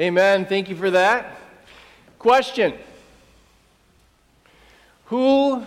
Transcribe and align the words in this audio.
Amen. 0.00 0.46
Thank 0.46 0.70
you 0.70 0.76
for 0.76 0.90
that. 0.92 1.36
Question 2.18 2.72
Who 5.06 5.66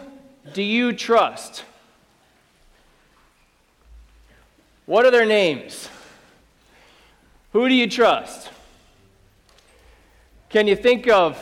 do 0.53 0.63
you 0.63 0.91
trust? 0.93 1.63
What 4.87 5.05
are 5.05 5.11
their 5.11 5.25
names? 5.25 5.87
Who 7.51 7.69
do 7.69 7.75
you 7.75 7.87
trust? 7.87 8.49
Can 10.49 10.67
you 10.67 10.75
think 10.75 11.07
of 11.07 11.37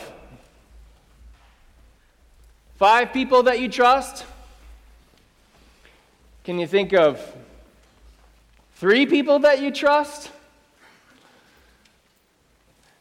five 2.76 3.10
people 3.14 3.44
that 3.44 3.58
you 3.58 3.70
trust? 3.70 4.26
Can 6.44 6.58
you 6.58 6.66
think 6.66 6.92
of 6.92 7.20
three 8.74 9.06
people 9.06 9.38
that 9.38 9.62
you 9.62 9.70
trust? 9.70 10.30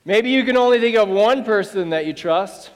Maybe 0.03 0.31
you 0.31 0.43
can 0.43 0.57
only 0.57 0.79
think 0.79 0.97
of 0.97 1.09
one 1.09 1.43
person 1.43 1.89
that 1.89 2.05
you 2.05 2.13
trust. 2.13 2.71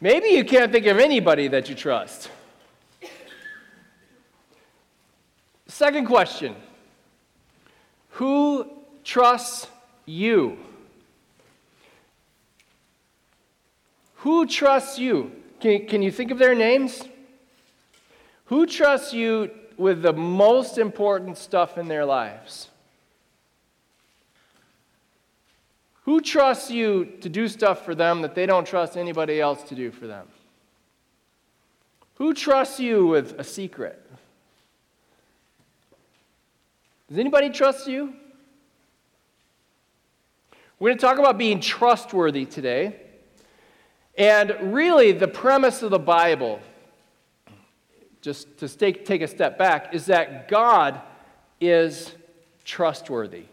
Maybe 0.00 0.30
you 0.30 0.44
can't 0.44 0.72
think 0.72 0.86
of 0.86 0.98
anybody 0.98 1.46
that 1.48 1.68
you 1.68 1.76
trust. 1.76 2.28
Second 5.68 6.06
question 6.06 6.56
Who 8.10 8.68
trusts 9.04 9.68
you? 10.06 10.58
Who 14.16 14.46
trusts 14.46 14.98
you? 14.98 15.32
Can, 15.60 15.86
can 15.86 16.02
you 16.02 16.10
think 16.10 16.32
of 16.32 16.38
their 16.38 16.54
names? 16.54 17.02
Who 18.46 18.66
trusts 18.66 19.12
you 19.12 19.50
with 19.76 20.02
the 20.02 20.12
most 20.12 20.78
important 20.78 21.38
stuff 21.38 21.78
in 21.78 21.88
their 21.88 22.04
lives? 22.04 22.68
Who 26.04 26.20
trusts 26.20 26.70
you 26.70 27.16
to 27.20 27.28
do 27.28 27.46
stuff 27.46 27.84
for 27.84 27.94
them 27.94 28.22
that 28.22 28.34
they 28.34 28.46
don't 28.46 28.66
trust 28.66 28.96
anybody 28.96 29.40
else 29.40 29.62
to 29.64 29.74
do 29.74 29.90
for 29.90 30.06
them? 30.06 30.26
Who 32.14 32.34
trusts 32.34 32.80
you 32.80 33.06
with 33.06 33.38
a 33.38 33.44
secret? 33.44 34.00
Does 37.08 37.18
anybody 37.18 37.50
trust 37.50 37.86
you? 37.86 38.14
We're 40.78 40.88
going 40.88 40.98
to 40.98 41.06
talk 41.06 41.18
about 41.18 41.38
being 41.38 41.60
trustworthy 41.60 42.46
today. 42.46 42.96
And 44.18 44.74
really, 44.74 45.12
the 45.12 45.28
premise 45.28 45.82
of 45.82 45.90
the 45.90 45.98
Bible, 45.98 46.58
just 48.20 48.58
to 48.58 48.68
take, 48.68 49.04
take 49.04 49.22
a 49.22 49.28
step 49.28 49.56
back, 49.56 49.94
is 49.94 50.06
that 50.06 50.48
God 50.48 51.00
is 51.60 52.12
trustworthy. 52.64 53.44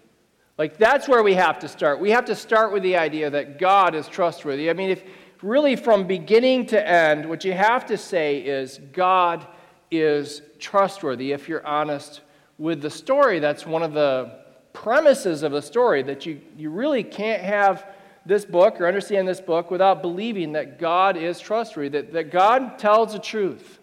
Like, 0.59 0.77
that's 0.77 1.07
where 1.07 1.23
we 1.23 1.35
have 1.35 1.57
to 1.59 1.69
start. 1.69 2.01
We 2.01 2.11
have 2.11 2.25
to 2.25 2.35
start 2.35 2.73
with 2.73 2.83
the 2.83 2.97
idea 2.97 3.29
that 3.29 3.59
God 3.59 3.95
is 3.95 4.09
trustworthy. 4.09 4.69
I 4.69 4.73
mean, 4.73 4.89
if 4.89 5.01
really 5.41 5.77
from 5.77 6.05
beginning 6.05 6.65
to 6.67 6.85
end, 6.87 7.29
what 7.29 7.45
you 7.45 7.53
have 7.53 7.85
to 7.85 7.97
say 7.97 8.39
is 8.39 8.77
God 8.91 9.47
is 9.89 10.41
trustworthy. 10.59 11.31
If 11.31 11.47
you're 11.47 11.65
honest 11.65 12.19
with 12.57 12.81
the 12.81 12.89
story, 12.89 13.39
that's 13.39 13.65
one 13.65 13.83
of 13.83 13.93
the 13.93 14.37
premises 14.73 15.43
of 15.43 15.53
the 15.53 15.61
story 15.61 16.03
that 16.03 16.25
you, 16.25 16.41
you 16.57 16.69
really 16.71 17.05
can't 17.05 17.41
have 17.41 17.85
this 18.25 18.43
book 18.43 18.81
or 18.81 18.85
understand 18.85 19.29
this 19.29 19.39
book 19.39 19.71
without 19.71 20.01
believing 20.01 20.51
that 20.51 20.77
God 20.77 21.15
is 21.15 21.39
trustworthy, 21.39 21.87
that, 21.87 22.11
that 22.11 22.31
God 22.31 22.77
tells 22.77 23.13
the 23.13 23.19
truth, 23.19 23.79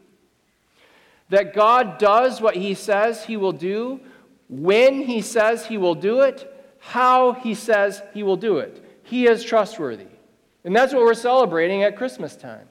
that 1.30 1.54
God 1.54 1.96
does 1.96 2.42
what 2.42 2.54
he 2.54 2.74
says 2.74 3.24
he 3.24 3.38
will 3.38 3.52
do, 3.52 3.98
when 4.50 5.00
he 5.00 5.22
says 5.22 5.64
he 5.64 5.78
will 5.78 5.94
do 5.94 6.20
it, 6.20 6.52
how 6.86 7.32
he 7.32 7.52
says 7.52 8.00
he 8.14 8.22
will 8.22 8.36
do 8.36 8.58
it. 8.58 9.00
He 9.02 9.26
is 9.26 9.42
trustworthy. 9.42 10.06
And 10.64 10.74
that's 10.74 10.94
what 10.94 11.02
we're 11.02 11.14
celebrating 11.14 11.82
at 11.82 11.96
Christmas 11.96 12.36
time. 12.36 12.68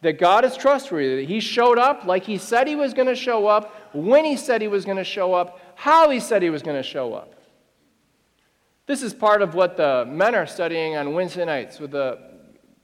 That 0.00 0.18
God 0.18 0.44
is 0.44 0.56
trustworthy, 0.56 1.14
that 1.16 1.28
he 1.28 1.38
showed 1.38 1.78
up 1.78 2.04
like 2.04 2.24
he 2.24 2.38
said 2.38 2.66
he 2.66 2.74
was 2.74 2.92
going 2.92 3.06
to 3.06 3.14
show 3.14 3.46
up, 3.46 3.94
when 3.94 4.24
he 4.24 4.36
said 4.36 4.62
he 4.62 4.66
was 4.66 4.84
going 4.84 4.96
to 4.96 5.04
show 5.04 5.32
up, 5.32 5.60
how 5.76 6.10
he 6.10 6.18
said 6.18 6.42
he 6.42 6.50
was 6.50 6.60
going 6.60 6.76
to 6.76 6.82
show 6.82 7.14
up. 7.14 7.34
This 8.86 9.00
is 9.00 9.14
part 9.14 9.42
of 9.42 9.54
what 9.54 9.76
the 9.76 10.06
men 10.08 10.34
are 10.34 10.46
studying 10.46 10.96
on 10.96 11.14
Wednesday 11.14 11.44
nights 11.44 11.78
with 11.78 11.92
the, 11.92 12.18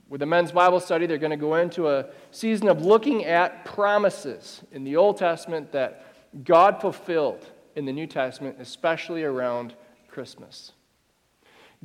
with 0.07 0.21
the 0.21 0.25
men's 0.25 0.53
Bible 0.53 0.79
study. 0.79 1.07
They're 1.07 1.17
going 1.17 1.31
to 1.31 1.37
go 1.37 1.55
into 1.55 1.89
a 1.89 2.05
season 2.31 2.69
of 2.69 2.85
looking 2.85 3.25
at 3.25 3.65
promises 3.65 4.61
in 4.71 4.85
the 4.85 4.95
Old 4.95 5.17
Testament 5.17 5.73
that 5.73 6.05
God 6.45 6.79
fulfilled 6.79 7.45
in 7.75 7.83
the 7.83 7.91
New 7.91 8.07
Testament, 8.07 8.55
especially 8.61 9.23
around 9.23 9.73
Christmas. 10.11 10.73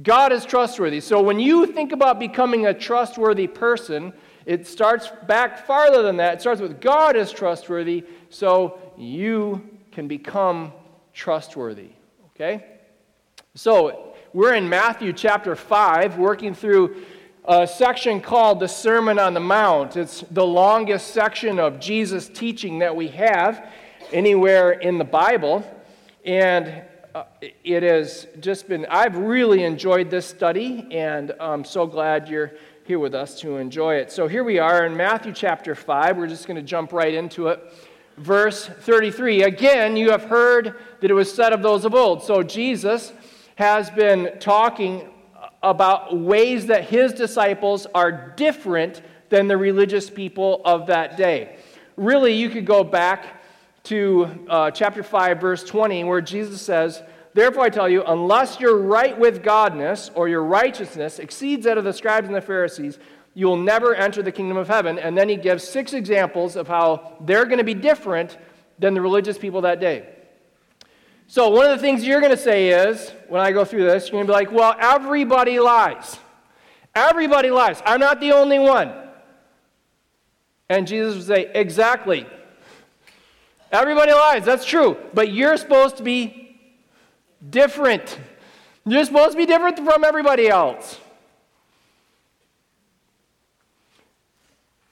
God 0.03 0.33
is 0.33 0.45
trustworthy. 0.45 1.01
So 1.01 1.23
when 1.23 1.39
you 1.39 1.67
think 1.67 1.93
about 1.93 2.19
becoming 2.19 2.67
a 2.67 2.75
trustworthy 2.75 3.47
person, 3.47 4.13
it 4.45 4.67
starts 4.67 5.11
back 5.27 5.67
farther 5.67 6.03
than 6.03 6.17
that. 6.17 6.35
It 6.35 6.41
starts 6.41 6.61
with 6.61 6.81
God 6.81 7.17
is 7.17 7.31
trustworthy, 7.31 8.05
so 8.29 8.79
you 8.97 9.63
can 9.93 10.09
become 10.09 10.73
trustworthy. 11.13 11.91
Okay? 12.35 12.65
So 13.55 14.15
we're 14.33 14.55
in 14.55 14.69
Matthew 14.69 15.13
chapter 15.13 15.55
5, 15.55 16.19
working 16.19 16.55
through 16.55 17.05
a 17.45 17.67
section 17.67 18.21
called 18.21 18.59
the 18.59 18.67
Sermon 18.67 19.19
on 19.19 19.33
the 19.33 19.41
Mount. 19.41 19.97
It's 19.97 20.23
the 20.23 20.45
longest 20.45 21.09
section 21.09 21.61
of 21.61 21.79
Jesus' 21.79 22.29
teaching 22.29 22.81
that 22.81 22.97
we 22.97 23.09
have 23.09 23.71
anywhere 24.13 24.73
in 24.73 24.99
the 24.99 25.05
Bible. 25.05 25.65
And 26.25 26.83
uh, 27.15 27.23
it 27.63 27.85
has 27.85 28.27
just 28.41 28.67
been, 28.67 28.85
I've 28.91 29.17
really 29.17 29.63
enjoyed 29.63 30.11
this 30.11 30.27
study, 30.27 30.89
and 30.91 31.33
I'm 31.39 31.65
so 31.65 31.87
glad 31.87 32.29
you're 32.29 32.55
here 32.85 32.99
with 32.99 33.15
us 33.15 33.41
to 33.41 33.57
enjoy 33.59 33.95
it. 33.95 34.11
So 34.11 34.27
here 34.27 34.43
we 34.43 34.59
are 34.59 34.85
in 34.85 34.97
Matthew 34.97 35.33
chapter 35.33 35.77
5. 35.77 36.17
We're 36.17 36.27
just 36.27 36.49
going 36.49 36.57
to 36.57 36.63
jump 36.63 36.93
right 36.93 37.15
into 37.15 37.49
it. 37.49 37.63
Verse 38.17 38.67
33. 38.67 39.45
Again, 39.45 39.97
you 39.97 40.11
have 40.11 40.25
heard 40.25 40.75
that 41.01 41.09
it 41.09 41.15
was 41.15 41.33
said 41.33 41.53
of 41.53 41.63
those 41.63 41.85
of 41.85 41.95
old. 41.95 42.25
So 42.25 42.43
Jesus 42.43 43.13
has 43.55 43.91
been 43.91 44.37
talking 44.41 45.09
about 45.63 46.19
ways 46.19 46.67
that 46.67 46.89
his 46.89 47.13
disciples 47.13 47.87
are 47.95 48.35
different 48.37 49.03
than 49.29 49.47
the 49.47 49.57
religious 49.57 50.11
people 50.11 50.63
of 50.65 50.89
that 50.89 51.17
day. 51.17 51.59
Really, 51.97 52.35
you 52.35 52.51
could 52.51 52.67
go 52.67 52.83
back 52.83 53.44
to 53.85 54.47
uh, 54.49 54.71
chapter 54.71 55.03
5, 55.03 55.41
verse 55.41 55.63
20, 55.63 56.05
where 56.05 56.21
Jesus 56.21 56.61
says, 56.61 57.03
Therefore 57.35 57.65
I 57.65 57.69
tell 57.69 57.89
you, 57.89 58.03
unless 58.05 58.61
your 58.61 58.79
right 58.79 59.19
with 59.19 59.43
Godness 59.43 60.11
or 60.15 60.29
your 60.29 60.43
righteousness 60.43 61.19
exceeds 61.19 61.65
that 61.65 61.77
of 61.77 61.85
the 61.85 61.93
scribes 61.93 62.27
and 62.27 62.35
the 62.35 62.41
Pharisees, 62.41 62.99
you 63.35 63.47
will 63.47 63.57
never 63.57 63.95
enter 63.95 64.23
the 64.23 64.33
kingdom 64.33 64.57
of 64.57 64.69
heaven. 64.69 64.99
And 64.99 65.19
then 65.19 65.29
he 65.29 65.37
gives 65.37 65.65
six 65.65 65.93
examples 65.93 66.57
of 66.57 66.69
how 66.69 67.17
they're 67.21 67.45
going 67.45 67.59
to 67.59 67.65
be 67.65 67.75
different 67.75 68.39
than 68.79 68.95
the 68.95 69.01
religious 69.01 69.37
people 69.37 69.63
that 69.63 69.81
day. 69.81 70.09
So, 71.27 71.49
one 71.49 71.67
of 71.67 71.73
the 71.73 71.83
things 71.83 72.05
you're 72.05 72.21
going 72.21 72.33
to 72.33 72.37
say 72.37 72.69
is, 72.69 73.11
when 73.29 73.41
I 73.41 73.51
go 73.51 73.65
through 73.65 73.85
this, 73.85 74.05
you're 74.05 74.13
going 74.13 74.27
to 74.27 74.31
be 74.31 74.35
like, 74.35 74.53
well, 74.53 74.77
everybody 74.79 75.59
lies. 75.59 76.19
Everybody 76.95 77.51
lies. 77.51 77.83
I'm 77.85 77.99
not 77.99 78.21
the 78.21 78.33
only 78.33 78.59
one. 78.59 78.93
And 80.69 80.87
Jesus 80.87 81.17
would 81.17 81.27
say, 81.27 81.51
exactly. 81.55 82.27
Everybody 83.75 84.13
lies, 84.13 84.45
that's 84.45 84.65
true. 84.65 84.97
But 85.15 85.33
you're 85.33 85.57
supposed 85.57 85.97
to 85.97 86.05
be 86.05 86.57
different. 87.51 88.21
You're 88.87 89.05
supposed 89.05 89.33
to 89.33 89.37
be 89.37 89.47
different 89.47 89.79
from 89.79 90.05
everybody 90.05 90.49
else. 90.49 91.01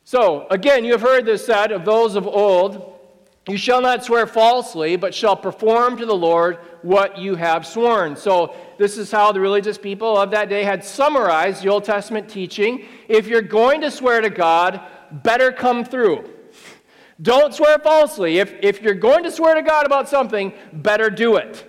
So, 0.04 0.48
again, 0.50 0.84
you 0.84 0.92
have 0.92 1.00
heard 1.00 1.24
this 1.24 1.46
said 1.46 1.70
of 1.70 1.84
those 1.84 2.16
of 2.16 2.26
old 2.26 2.88
You 3.46 3.56
shall 3.56 3.80
not 3.80 4.04
swear 4.04 4.26
falsely, 4.26 4.96
but 4.96 5.14
shall 5.14 5.36
perform 5.36 5.96
to 5.98 6.06
the 6.06 6.14
Lord 6.14 6.58
what 6.82 7.18
you 7.18 7.36
have 7.36 7.64
sworn. 7.64 8.16
So, 8.16 8.52
this 8.78 8.98
is 8.98 9.12
how 9.12 9.30
the 9.30 9.38
religious 9.38 9.78
people 9.78 10.18
of 10.18 10.32
that 10.32 10.48
day 10.48 10.64
had 10.64 10.84
summarized 10.84 11.62
the 11.62 11.68
Old 11.68 11.84
Testament 11.84 12.28
teaching. 12.28 12.84
If 13.08 13.28
you're 13.28 13.42
going 13.42 13.80
to 13.82 13.92
swear 13.92 14.20
to 14.20 14.30
God, 14.30 14.80
better 15.12 15.52
come 15.52 15.84
through. 15.84 16.28
Don't 17.22 17.54
swear 17.54 17.78
falsely. 17.78 18.38
If, 18.38 18.52
if 18.60 18.82
you're 18.82 18.94
going 18.94 19.22
to 19.22 19.30
swear 19.30 19.54
to 19.54 19.62
God 19.62 19.86
about 19.86 20.08
something, 20.08 20.52
better 20.72 21.08
do 21.08 21.36
it. 21.36 21.64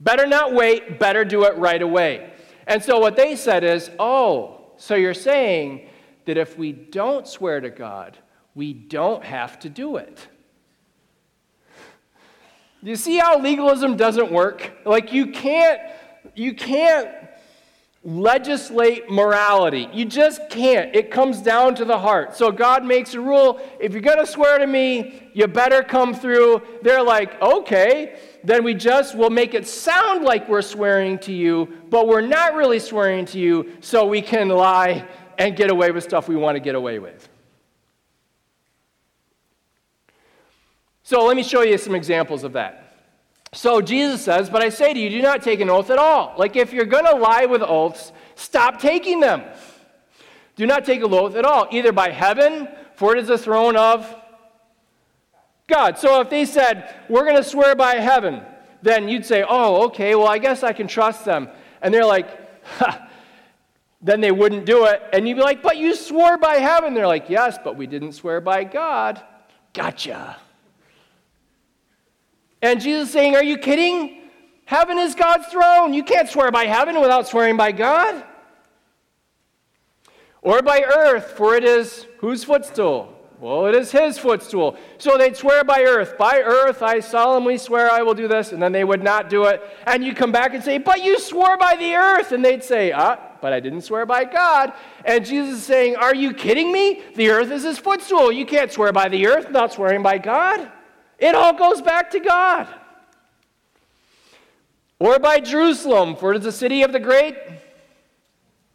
Better 0.00 0.26
not 0.26 0.54
wait, 0.54 0.98
better 0.98 1.24
do 1.24 1.44
it 1.44 1.56
right 1.58 1.80
away. 1.80 2.32
And 2.66 2.82
so 2.82 2.98
what 2.98 3.16
they 3.16 3.36
said 3.36 3.62
is, 3.64 3.90
oh, 3.98 4.72
so 4.76 4.94
you're 4.94 5.14
saying 5.14 5.88
that 6.24 6.36
if 6.36 6.58
we 6.58 6.72
don't 6.72 7.26
swear 7.26 7.60
to 7.60 7.70
God, 7.70 8.16
we 8.54 8.72
don't 8.72 9.22
have 9.24 9.58
to 9.60 9.68
do 9.68 9.96
it. 9.96 10.26
You 12.82 12.96
see 12.96 13.16
how 13.16 13.40
legalism 13.40 13.96
doesn't 13.96 14.30
work? 14.30 14.72
Like 14.84 15.12
you 15.12 15.32
can't 15.32 15.80
you 16.34 16.54
can't 16.54 17.08
legislate 18.06 19.10
morality. 19.10 19.88
You 19.92 20.04
just 20.04 20.48
can't. 20.48 20.94
It 20.94 21.10
comes 21.10 21.42
down 21.42 21.74
to 21.74 21.84
the 21.84 21.98
heart. 21.98 22.36
So 22.36 22.52
God 22.52 22.84
makes 22.84 23.14
a 23.14 23.20
rule 23.20 23.60
if 23.80 23.92
you're 23.92 24.00
going 24.00 24.20
to 24.20 24.26
swear 24.26 24.58
to 24.58 24.66
me, 24.66 25.28
you 25.34 25.48
better 25.48 25.82
come 25.82 26.14
through. 26.14 26.62
They're 26.82 27.02
like, 27.02 27.42
okay, 27.42 28.20
then 28.44 28.62
we 28.62 28.74
just 28.74 29.16
will 29.16 29.30
make 29.30 29.54
it 29.54 29.66
sound 29.66 30.24
like 30.24 30.48
we're 30.48 30.62
swearing 30.62 31.18
to 31.20 31.32
you, 31.32 31.68
but 31.90 32.06
we're 32.06 32.20
not 32.20 32.54
really 32.54 32.78
swearing 32.78 33.24
to 33.26 33.40
you, 33.40 33.72
so 33.80 34.06
we 34.06 34.22
can 34.22 34.48
lie 34.50 35.04
and 35.36 35.56
get 35.56 35.68
away 35.68 35.90
with 35.90 36.04
stuff 36.04 36.28
we 36.28 36.36
want 36.36 36.54
to 36.54 36.60
get 36.60 36.76
away 36.76 37.00
with. 37.00 37.28
So 41.02 41.26
let 41.26 41.36
me 41.36 41.42
show 41.42 41.62
you 41.62 41.76
some 41.76 41.96
examples 41.96 42.44
of 42.44 42.52
that. 42.52 42.85
So 43.52 43.80
Jesus 43.80 44.22
says, 44.22 44.50
But 44.50 44.62
I 44.62 44.68
say 44.68 44.92
to 44.92 44.98
you, 44.98 45.08
do 45.08 45.22
not 45.22 45.42
take 45.42 45.60
an 45.60 45.70
oath 45.70 45.90
at 45.90 45.98
all. 45.98 46.34
Like 46.36 46.56
if 46.56 46.72
you're 46.72 46.84
going 46.84 47.04
to 47.04 47.14
lie 47.14 47.46
with 47.46 47.62
oaths, 47.62 48.12
stop 48.34 48.80
taking 48.80 49.20
them. 49.20 49.42
Do 50.56 50.66
not 50.66 50.84
take 50.84 51.02
an 51.02 51.12
oath 51.12 51.36
at 51.36 51.44
all, 51.44 51.68
either 51.70 51.92
by 51.92 52.10
heaven, 52.10 52.68
for 52.94 53.14
it 53.14 53.20
is 53.20 53.28
the 53.28 53.38
throne 53.38 53.76
of 53.76 54.14
God. 55.68 55.98
So 55.98 56.20
if 56.20 56.30
they 56.30 56.44
said, 56.44 56.94
We're 57.08 57.24
going 57.24 57.36
to 57.36 57.44
swear 57.44 57.74
by 57.74 57.96
heaven, 57.96 58.42
then 58.82 59.08
you'd 59.08 59.26
say, 59.26 59.44
Oh, 59.46 59.86
okay, 59.86 60.14
well, 60.14 60.28
I 60.28 60.38
guess 60.38 60.62
I 60.62 60.72
can 60.72 60.86
trust 60.86 61.24
them. 61.24 61.48
And 61.82 61.92
they're 61.92 62.06
like, 62.06 62.28
ha. 62.64 63.02
Then 64.02 64.20
they 64.20 64.30
wouldn't 64.30 64.66
do 64.66 64.84
it. 64.84 65.02
And 65.12 65.26
you'd 65.26 65.36
be 65.36 65.42
like, 65.42 65.62
But 65.62 65.78
you 65.78 65.94
swore 65.94 66.38
by 66.38 66.56
heaven. 66.56 66.94
They're 66.94 67.06
like, 67.06 67.28
Yes, 67.28 67.58
but 67.62 67.76
we 67.76 67.86
didn't 67.86 68.12
swear 68.12 68.40
by 68.40 68.64
God. 68.64 69.22
Gotcha. 69.72 70.36
And 72.62 72.80
Jesus 72.80 73.08
is 73.08 73.12
saying, 73.12 73.36
Are 73.36 73.44
you 73.44 73.58
kidding? 73.58 74.22
Heaven 74.64 74.98
is 74.98 75.14
God's 75.14 75.46
throne. 75.46 75.94
You 75.94 76.02
can't 76.02 76.28
swear 76.28 76.50
by 76.50 76.64
heaven 76.64 77.00
without 77.00 77.28
swearing 77.28 77.56
by 77.56 77.72
God. 77.72 78.24
Or 80.42 80.62
by 80.62 80.82
earth, 80.82 81.32
for 81.32 81.54
it 81.54 81.64
is 81.64 82.06
whose 82.18 82.44
footstool? 82.44 83.12
Well, 83.38 83.66
it 83.66 83.74
is 83.74 83.92
his 83.92 84.18
footstool. 84.18 84.76
So 84.98 85.18
they'd 85.18 85.36
swear 85.36 85.62
by 85.62 85.82
earth. 85.82 86.16
By 86.16 86.40
earth, 86.40 86.82
I 86.82 87.00
solemnly 87.00 87.58
swear 87.58 87.90
I 87.90 88.02
will 88.02 88.14
do 88.14 88.28
this. 88.28 88.52
And 88.52 88.62
then 88.62 88.72
they 88.72 88.84
would 88.84 89.02
not 89.02 89.28
do 89.28 89.44
it. 89.44 89.62
And 89.86 90.02
you 90.04 90.14
come 90.14 90.32
back 90.32 90.54
and 90.54 90.64
say, 90.64 90.78
But 90.78 91.04
you 91.04 91.18
swore 91.18 91.56
by 91.58 91.76
the 91.76 91.94
earth. 91.94 92.32
And 92.32 92.44
they'd 92.44 92.64
say, 92.64 92.92
Ah, 92.92 93.18
but 93.42 93.52
I 93.52 93.60
didn't 93.60 93.82
swear 93.82 94.06
by 94.06 94.24
God. 94.24 94.72
And 95.04 95.24
Jesus 95.24 95.58
is 95.58 95.64
saying, 95.64 95.96
Are 95.96 96.14
you 96.14 96.32
kidding 96.32 96.72
me? 96.72 97.02
The 97.14 97.28
earth 97.30 97.50
is 97.50 97.62
his 97.62 97.78
footstool. 97.78 98.32
You 98.32 98.46
can't 98.46 98.72
swear 98.72 98.92
by 98.92 99.08
the 99.08 99.26
earth 99.26 99.48
without 99.48 99.72
swearing 99.72 100.02
by 100.02 100.18
God. 100.18 100.72
It 101.18 101.34
all 101.34 101.54
goes 101.54 101.80
back 101.80 102.10
to 102.12 102.20
God. 102.20 102.68
Or 104.98 105.18
by 105.18 105.40
Jerusalem, 105.40 106.16
for 106.16 106.32
it 106.32 106.38
is 106.38 106.44
the 106.44 106.52
city 106.52 106.82
of 106.82 106.92
the 106.92 107.00
great 107.00 107.36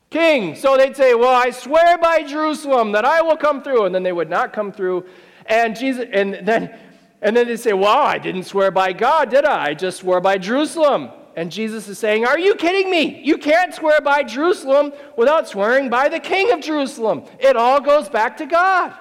king. 0.09 0.55
So 0.55 0.77
they'd 0.77 0.95
say, 0.95 1.15
Well, 1.15 1.33
I 1.33 1.49
swear 1.49 1.97
by 1.97 2.23
Jerusalem 2.23 2.91
that 2.91 3.05
I 3.05 3.21
will 3.21 3.37
come 3.37 3.63
through. 3.63 3.85
And 3.85 3.95
then 3.95 4.03
they 4.03 4.11
would 4.11 4.29
not 4.29 4.53
come 4.53 4.71
through. 4.71 5.05
And 5.47 5.75
Jesus, 5.75 6.05
and 6.11 6.45
then 6.45 6.77
and 7.21 7.37
then 7.37 7.47
they 7.47 7.57
say, 7.57 7.73
Well, 7.73 7.97
I 7.97 8.17
didn't 8.17 8.43
swear 8.43 8.71
by 8.71 8.93
God, 8.93 9.29
did 9.29 9.45
I? 9.45 9.69
I 9.69 9.73
just 9.73 9.99
swore 9.99 10.21
by 10.21 10.37
Jerusalem. 10.37 11.09
And 11.35 11.51
Jesus 11.51 11.87
is 11.87 11.97
saying, 11.97 12.25
Are 12.25 12.39
you 12.39 12.55
kidding 12.55 12.89
me? 12.89 13.21
You 13.23 13.37
can't 13.37 13.73
swear 13.73 14.01
by 14.01 14.23
Jerusalem 14.23 14.91
without 15.17 15.47
swearing 15.47 15.89
by 15.89 16.09
the 16.09 16.19
king 16.19 16.51
of 16.51 16.61
Jerusalem. 16.61 17.23
It 17.39 17.55
all 17.55 17.79
goes 17.79 18.09
back 18.09 18.37
to 18.37 18.45
God. 18.45 18.93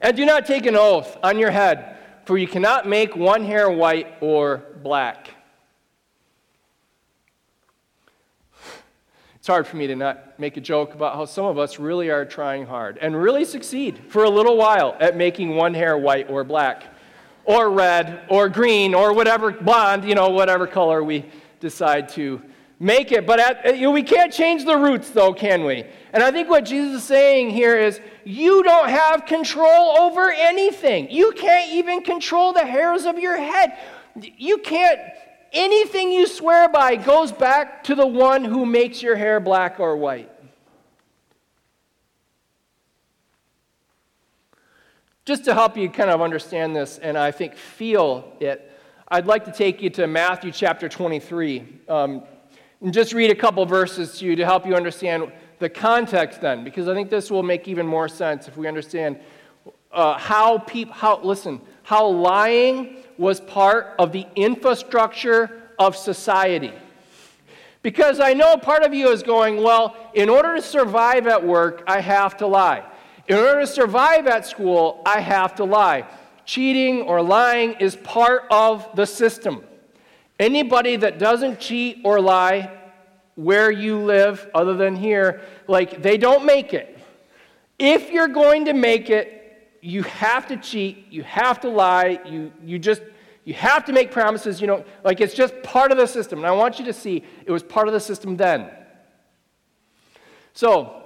And 0.00 0.16
do 0.16 0.26
not 0.26 0.46
take 0.46 0.66
an 0.66 0.76
oath 0.76 1.16
on 1.22 1.38
your 1.38 1.50
head, 1.50 1.96
for 2.24 2.36
you 2.36 2.46
cannot 2.46 2.86
make 2.86 3.16
one 3.16 3.44
hair 3.44 3.70
white 3.70 4.08
or 4.20 4.62
black. 4.82 5.30
It's 9.36 9.46
hard 9.46 9.66
for 9.68 9.76
me 9.76 9.86
to 9.86 9.94
not 9.94 10.40
make 10.40 10.56
a 10.56 10.60
joke 10.60 10.94
about 10.94 11.14
how 11.14 11.24
some 11.24 11.44
of 11.44 11.56
us 11.56 11.78
really 11.78 12.10
are 12.10 12.24
trying 12.24 12.66
hard 12.66 12.98
and 12.98 13.14
really 13.14 13.44
succeed 13.44 14.00
for 14.08 14.24
a 14.24 14.28
little 14.28 14.56
while 14.56 14.96
at 14.98 15.16
making 15.16 15.54
one 15.54 15.72
hair 15.72 15.96
white 15.96 16.28
or 16.28 16.42
black, 16.42 16.82
or 17.44 17.70
red, 17.70 18.26
or 18.28 18.48
green, 18.48 18.92
or 18.92 19.12
whatever, 19.12 19.52
blonde, 19.52 20.04
you 20.04 20.16
know, 20.16 20.30
whatever 20.30 20.66
color 20.66 21.04
we 21.04 21.24
decide 21.60 22.08
to 22.08 22.42
make 22.78 23.12
it. 23.12 23.26
But 23.26 23.40
at, 23.40 23.76
you 23.76 23.82
know, 23.82 23.90
we 23.90 24.02
can't 24.02 24.32
change 24.32 24.64
the 24.64 24.76
roots, 24.76 25.10
though, 25.10 25.32
can 25.32 25.64
we? 25.64 25.84
And 26.12 26.22
I 26.22 26.30
think 26.30 26.48
what 26.48 26.64
Jesus 26.64 27.02
is 27.02 27.04
saying 27.04 27.50
here 27.50 27.76
is 27.76 28.00
you 28.24 28.62
don't 28.62 28.88
have 28.88 29.26
control 29.26 29.98
over 29.98 30.30
anything. 30.30 31.10
You 31.10 31.32
can't 31.32 31.72
even 31.72 32.02
control 32.02 32.52
the 32.52 32.64
hairs 32.64 33.04
of 33.04 33.18
your 33.18 33.36
head. 33.36 33.78
You 34.20 34.58
can't, 34.58 35.00
anything 35.52 36.10
you 36.10 36.26
swear 36.26 36.68
by 36.68 36.96
goes 36.96 37.32
back 37.32 37.84
to 37.84 37.94
the 37.94 38.06
one 38.06 38.44
who 38.44 38.66
makes 38.66 39.02
your 39.02 39.16
hair 39.16 39.40
black 39.40 39.80
or 39.80 39.96
white. 39.96 40.30
Just 45.24 45.44
to 45.46 45.54
help 45.54 45.76
you 45.76 45.90
kind 45.90 46.08
of 46.08 46.22
understand 46.22 46.76
this 46.76 46.98
and 46.98 47.18
I 47.18 47.32
think 47.32 47.56
feel 47.56 48.32
it, 48.38 48.72
I'd 49.08 49.26
like 49.26 49.44
to 49.46 49.52
take 49.52 49.82
you 49.82 49.90
to 49.90 50.06
Matthew 50.06 50.52
chapter 50.52 50.88
23. 50.88 51.80
Um, 51.88 52.22
and 52.80 52.92
just 52.92 53.12
read 53.12 53.30
a 53.30 53.34
couple 53.34 53.64
verses 53.66 54.18
to 54.18 54.26
you 54.26 54.36
to 54.36 54.44
help 54.44 54.66
you 54.66 54.74
understand 54.74 55.32
the 55.58 55.68
context 55.68 56.40
then, 56.40 56.64
because 56.64 56.88
I 56.88 56.94
think 56.94 57.08
this 57.08 57.30
will 57.30 57.42
make 57.42 57.66
even 57.68 57.86
more 57.86 58.08
sense 58.08 58.46
if 58.48 58.56
we 58.56 58.68
understand 58.68 59.18
uh, 59.92 60.18
how 60.18 60.58
people, 60.58 60.92
how, 60.92 61.20
listen, 61.22 61.60
how 61.82 62.06
lying 62.06 62.98
was 63.16 63.40
part 63.40 63.94
of 63.98 64.12
the 64.12 64.26
infrastructure 64.36 65.70
of 65.78 65.96
society. 65.96 66.72
Because 67.82 68.20
I 68.20 68.34
know 68.34 68.56
part 68.56 68.82
of 68.82 68.92
you 68.92 69.10
is 69.10 69.22
going, 69.22 69.62
well, 69.62 69.96
in 70.12 70.28
order 70.28 70.56
to 70.56 70.62
survive 70.62 71.26
at 71.26 71.46
work, 71.46 71.84
I 71.86 72.00
have 72.00 72.36
to 72.38 72.46
lie. 72.46 72.84
In 73.28 73.36
order 73.36 73.60
to 73.60 73.66
survive 73.66 74.26
at 74.26 74.44
school, 74.44 75.02
I 75.06 75.20
have 75.20 75.54
to 75.56 75.64
lie. 75.64 76.04
Cheating 76.44 77.02
or 77.02 77.22
lying 77.22 77.72
is 77.80 77.96
part 77.96 78.42
of 78.50 78.88
the 78.94 79.06
system. 79.06 79.64
Anybody 80.38 80.96
that 80.96 81.18
doesn't 81.18 81.60
cheat 81.60 82.00
or 82.04 82.20
lie 82.20 82.70
where 83.36 83.70
you 83.70 83.98
live, 83.98 84.48
other 84.54 84.74
than 84.74 84.96
here, 84.96 85.42
like 85.66 86.02
they 86.02 86.16
don't 86.16 86.44
make 86.44 86.74
it. 86.74 86.98
If 87.78 88.10
you're 88.10 88.28
going 88.28 88.64
to 88.66 88.72
make 88.72 89.10
it, 89.10 89.78
you 89.80 90.02
have 90.02 90.48
to 90.48 90.56
cheat, 90.56 91.06
you 91.10 91.22
have 91.22 91.60
to 91.60 91.68
lie, 91.68 92.20
you, 92.26 92.52
you 92.64 92.78
just 92.78 93.02
you 93.44 93.54
have 93.54 93.84
to 93.84 93.92
make 93.92 94.10
promises, 94.10 94.60
you 94.60 94.66
know, 94.66 94.84
like 95.04 95.20
it's 95.20 95.32
just 95.32 95.54
part 95.62 95.92
of 95.92 95.98
the 95.98 96.06
system. 96.06 96.40
And 96.40 96.46
I 96.46 96.50
want 96.50 96.80
you 96.80 96.84
to 96.86 96.92
see 96.92 97.22
it 97.44 97.52
was 97.52 97.62
part 97.62 97.86
of 97.86 97.94
the 97.94 98.00
system 98.00 98.36
then. 98.36 98.68
So, 100.52 101.04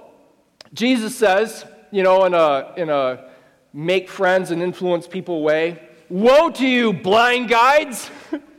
Jesus 0.73 1.15
says, 1.15 1.65
you 1.91 2.01
know, 2.01 2.25
in 2.25 2.33
a 2.33 2.73
in 2.77 2.89
a 2.89 3.29
make 3.73 4.09
friends 4.09 4.49
and 4.49 4.61
influence 4.61 5.07
people 5.07 5.43
way, 5.43 5.87
woe 6.09 6.49
to 6.49 6.67
you, 6.67 6.93
blind 6.93 7.49
guides. 7.49 8.09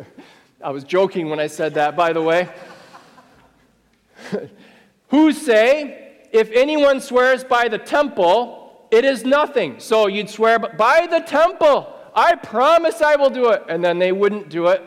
I 0.62 0.70
was 0.70 0.84
joking 0.84 1.28
when 1.28 1.40
I 1.40 1.46
said 1.46 1.74
that, 1.74 1.96
by 1.96 2.12
the 2.12 2.22
way. 2.22 2.48
Who 5.08 5.32
say, 5.32 6.26
if 6.32 6.50
anyone 6.52 7.00
swears 7.00 7.44
by 7.44 7.68
the 7.68 7.78
temple, 7.78 8.86
it 8.90 9.04
is 9.04 9.24
nothing. 9.24 9.80
So 9.80 10.06
you'd 10.06 10.30
swear 10.30 10.58
by 10.58 11.06
the 11.10 11.20
temple, 11.20 11.92
I 12.14 12.36
promise 12.36 13.00
I 13.02 13.16
will 13.16 13.30
do 13.30 13.50
it. 13.50 13.64
And 13.68 13.84
then 13.84 13.98
they 13.98 14.12
wouldn't 14.12 14.48
do 14.48 14.68
it. 14.68 14.82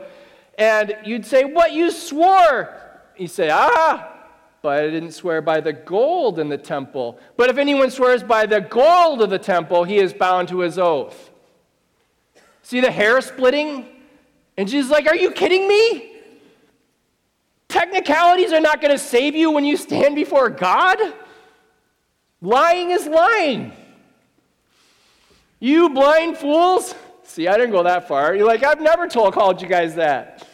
And 0.57 0.95
you'd 1.03 1.25
say, 1.25 1.43
What 1.43 1.73
you 1.73 1.91
swore? 1.91 2.81
You 3.17 3.27
say, 3.27 3.49
Ah, 3.51 4.13
but 4.61 4.83
I 4.83 4.89
didn't 4.89 5.11
swear 5.11 5.41
by 5.41 5.59
the 5.59 5.73
gold 5.73 6.39
in 6.39 6.49
the 6.49 6.57
temple. 6.57 7.19
But 7.37 7.49
if 7.49 7.57
anyone 7.57 7.91
swears 7.91 8.23
by 8.23 8.45
the 8.45 8.61
gold 8.61 9.21
of 9.21 9.29
the 9.29 9.39
temple, 9.39 9.83
he 9.83 9.97
is 9.97 10.13
bound 10.13 10.47
to 10.49 10.59
his 10.59 10.79
oath. 10.79 11.29
See 12.63 12.79
the 12.79 12.89
hair 12.89 13.21
splitting? 13.21 13.94
And 14.57 14.67
Jesus 14.67 14.91
like, 14.91 15.07
Are 15.07 15.15
you 15.15 15.31
kidding 15.31 15.67
me? 15.67 16.11
Technicalities 17.67 18.53
are 18.53 18.61
not 18.61 18.79
going 18.81 18.91
to 18.91 18.97
save 18.97 19.35
you 19.35 19.51
when 19.51 19.65
you 19.65 19.75
stand 19.75 20.15
before 20.15 20.49
God. 20.49 20.97
Lying 22.41 22.91
is 22.91 23.05
lying. 23.07 23.73
You 25.59 25.89
blind 25.89 26.37
fools. 26.37 26.95
See, 27.23 27.47
I 27.47 27.57
didn't 27.57 27.71
go 27.71 27.83
that 27.83 28.07
far. 28.07 28.35
You're 28.35 28.47
like, 28.47 28.63
I've 28.63 28.79
never 28.79 29.07
told 29.07 29.33
called 29.33 29.61
you 29.61 29.67
guys 29.67 29.95
that. 29.95 30.47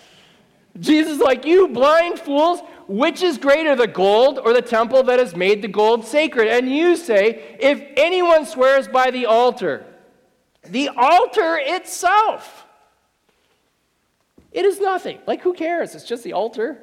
Jesus 0.79 1.19
like, 1.19 1.45
you 1.45 1.67
blind 1.67 2.17
fools, 2.17 2.61
which 2.87 3.21
is 3.21 3.37
greater, 3.37 3.75
the 3.75 3.87
gold 3.87 4.39
or 4.39 4.53
the 4.53 4.61
temple 4.61 5.03
that 5.03 5.19
has 5.19 5.35
made 5.35 5.61
the 5.61 5.67
gold 5.67 6.05
sacred? 6.05 6.47
And 6.47 6.69
you 6.69 6.95
say, 6.95 7.57
if 7.59 7.83
anyone 7.97 8.45
swears 8.45 8.87
by 8.87 9.11
the 9.11 9.25
altar, 9.25 9.85
the 10.63 10.89
altar 10.89 11.59
itself 11.61 12.65
it 14.51 14.65
is 14.65 14.79
nothing. 14.79 15.19
Like, 15.25 15.41
who 15.41 15.53
cares? 15.53 15.95
It's 15.95 16.03
just 16.03 16.23
the 16.23 16.33
altar. 16.33 16.77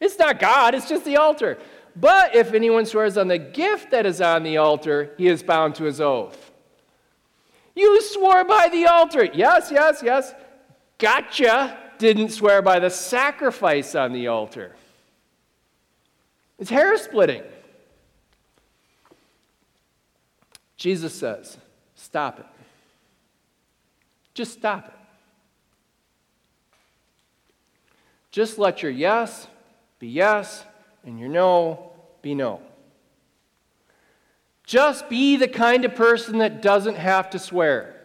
It's 0.00 0.18
not 0.18 0.38
God, 0.38 0.74
it's 0.74 0.88
just 0.88 1.04
the 1.04 1.16
altar. 1.16 1.58
But 1.96 2.34
if 2.34 2.52
anyone 2.54 2.86
swears 2.86 3.16
on 3.18 3.28
the 3.28 3.38
gift 3.38 3.90
that 3.90 4.06
is 4.06 4.20
on 4.20 4.42
the 4.42 4.56
altar, 4.56 5.14
he 5.18 5.26
is 5.26 5.42
bound 5.42 5.74
to 5.76 5.84
his 5.84 6.00
oath. 6.00 6.50
You 7.74 8.00
swore 8.02 8.44
by 8.44 8.68
the 8.68 8.86
altar. 8.86 9.24
Yes, 9.24 9.70
yes, 9.70 10.02
yes. 10.02 10.34
Gotcha. 10.98 11.78
didn't 11.98 12.30
swear 12.30 12.62
by 12.62 12.78
the 12.78 12.90
sacrifice 12.90 13.94
on 13.94 14.12
the 14.12 14.28
altar. 14.28 14.74
It's 16.58 16.70
hair 16.70 16.96
splitting. 16.98 17.42
Jesus 20.76 21.14
says, 21.14 21.58
stop 21.94 22.40
it. 22.40 22.46
Just 24.32 24.52
stop 24.52 24.88
it. 24.88 24.99
Just 28.30 28.58
let 28.58 28.82
your 28.82 28.92
yes 28.92 29.46
be 29.98 30.08
yes 30.08 30.64
and 31.04 31.18
your 31.18 31.28
no 31.28 31.92
be 32.22 32.34
no. 32.34 32.60
Just 34.64 35.08
be 35.08 35.36
the 35.36 35.48
kind 35.48 35.84
of 35.84 35.94
person 35.94 36.38
that 36.38 36.62
doesn't 36.62 36.96
have 36.96 37.30
to 37.30 37.38
swear 37.38 37.96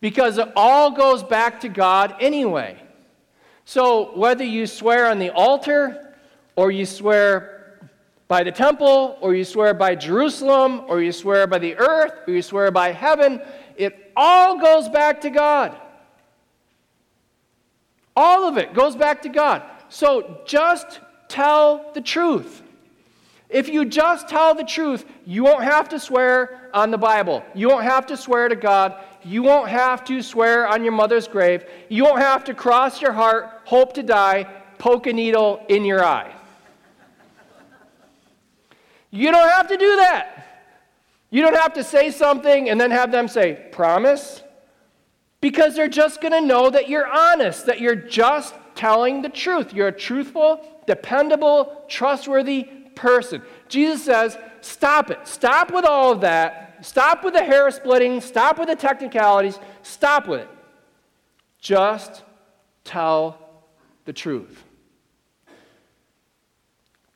because 0.00 0.38
it 0.38 0.48
all 0.54 0.92
goes 0.92 1.24
back 1.24 1.60
to 1.60 1.68
God 1.68 2.14
anyway. 2.20 2.80
So 3.64 4.16
whether 4.16 4.44
you 4.44 4.66
swear 4.66 5.10
on 5.10 5.18
the 5.18 5.30
altar 5.30 6.14
or 6.54 6.70
you 6.70 6.86
swear 6.86 7.80
by 8.28 8.44
the 8.44 8.52
temple 8.52 9.18
or 9.20 9.34
you 9.34 9.44
swear 9.44 9.74
by 9.74 9.94
Jerusalem 9.94 10.82
or 10.86 11.02
you 11.02 11.10
swear 11.10 11.46
by 11.46 11.58
the 11.58 11.76
earth 11.76 12.12
or 12.26 12.34
you 12.34 12.42
swear 12.42 12.70
by 12.70 12.92
heaven, 12.92 13.42
it 13.76 14.12
all 14.16 14.58
goes 14.60 14.88
back 14.88 15.20
to 15.22 15.30
God. 15.30 15.76
All 18.20 18.48
of 18.48 18.58
it 18.58 18.74
goes 18.74 18.96
back 18.96 19.22
to 19.22 19.28
God. 19.28 19.62
So 19.90 20.40
just 20.44 20.98
tell 21.28 21.92
the 21.94 22.00
truth. 22.00 22.62
If 23.48 23.68
you 23.68 23.84
just 23.84 24.28
tell 24.28 24.56
the 24.56 24.64
truth, 24.64 25.04
you 25.24 25.44
won't 25.44 25.62
have 25.62 25.88
to 25.90 26.00
swear 26.00 26.68
on 26.74 26.90
the 26.90 26.98
Bible. 26.98 27.44
You 27.54 27.68
won't 27.68 27.84
have 27.84 28.06
to 28.06 28.16
swear 28.16 28.48
to 28.48 28.56
God. 28.56 28.96
You 29.22 29.44
won't 29.44 29.68
have 29.68 30.04
to 30.06 30.20
swear 30.20 30.66
on 30.66 30.82
your 30.82 30.94
mother's 30.94 31.28
grave. 31.28 31.64
You 31.88 32.02
won't 32.02 32.18
have 32.18 32.42
to 32.44 32.54
cross 32.54 33.00
your 33.00 33.12
heart, 33.12 33.60
hope 33.64 33.92
to 33.92 34.02
die, 34.02 34.48
poke 34.78 35.06
a 35.06 35.12
needle 35.12 35.64
in 35.68 35.84
your 35.84 36.04
eye. 36.04 36.34
You 39.12 39.30
don't 39.30 39.48
have 39.48 39.68
to 39.68 39.76
do 39.76 39.96
that. 39.96 40.66
You 41.30 41.42
don't 41.42 41.54
have 41.54 41.74
to 41.74 41.84
say 41.84 42.10
something 42.10 42.68
and 42.68 42.80
then 42.80 42.90
have 42.90 43.12
them 43.12 43.28
say, 43.28 43.68
Promise? 43.70 44.42
Because 45.40 45.76
they're 45.76 45.88
just 45.88 46.20
going 46.20 46.32
to 46.32 46.40
know 46.40 46.68
that 46.70 46.88
you're 46.88 47.06
honest, 47.06 47.66
that 47.66 47.80
you're 47.80 47.94
just 47.94 48.54
telling 48.74 49.22
the 49.22 49.28
truth. 49.28 49.72
You're 49.72 49.88
a 49.88 49.92
truthful, 49.92 50.60
dependable, 50.86 51.84
trustworthy 51.88 52.64
person. 52.94 53.42
Jesus 53.68 54.04
says, 54.04 54.36
Stop 54.60 55.10
it. 55.10 55.26
Stop 55.26 55.72
with 55.72 55.84
all 55.84 56.12
of 56.12 56.20
that. 56.22 56.84
Stop 56.84 57.24
with 57.24 57.34
the 57.34 57.42
hair 57.42 57.70
splitting. 57.70 58.20
Stop 58.20 58.58
with 58.58 58.68
the 58.68 58.76
technicalities. 58.76 59.58
Stop 59.82 60.26
with 60.26 60.40
it. 60.40 60.48
Just 61.60 62.24
tell 62.84 63.38
the 64.04 64.12
truth. 64.12 64.64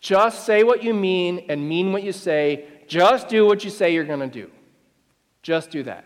Just 0.00 0.44
say 0.44 0.64
what 0.64 0.82
you 0.82 0.94
mean 0.94 1.46
and 1.48 1.68
mean 1.68 1.92
what 1.92 2.02
you 2.02 2.12
say. 2.12 2.66
Just 2.88 3.28
do 3.28 3.46
what 3.46 3.64
you 3.64 3.70
say 3.70 3.94
you're 3.94 4.04
going 4.04 4.20
to 4.20 4.26
do. 4.26 4.50
Just 5.42 5.70
do 5.70 5.82
that. 5.84 6.04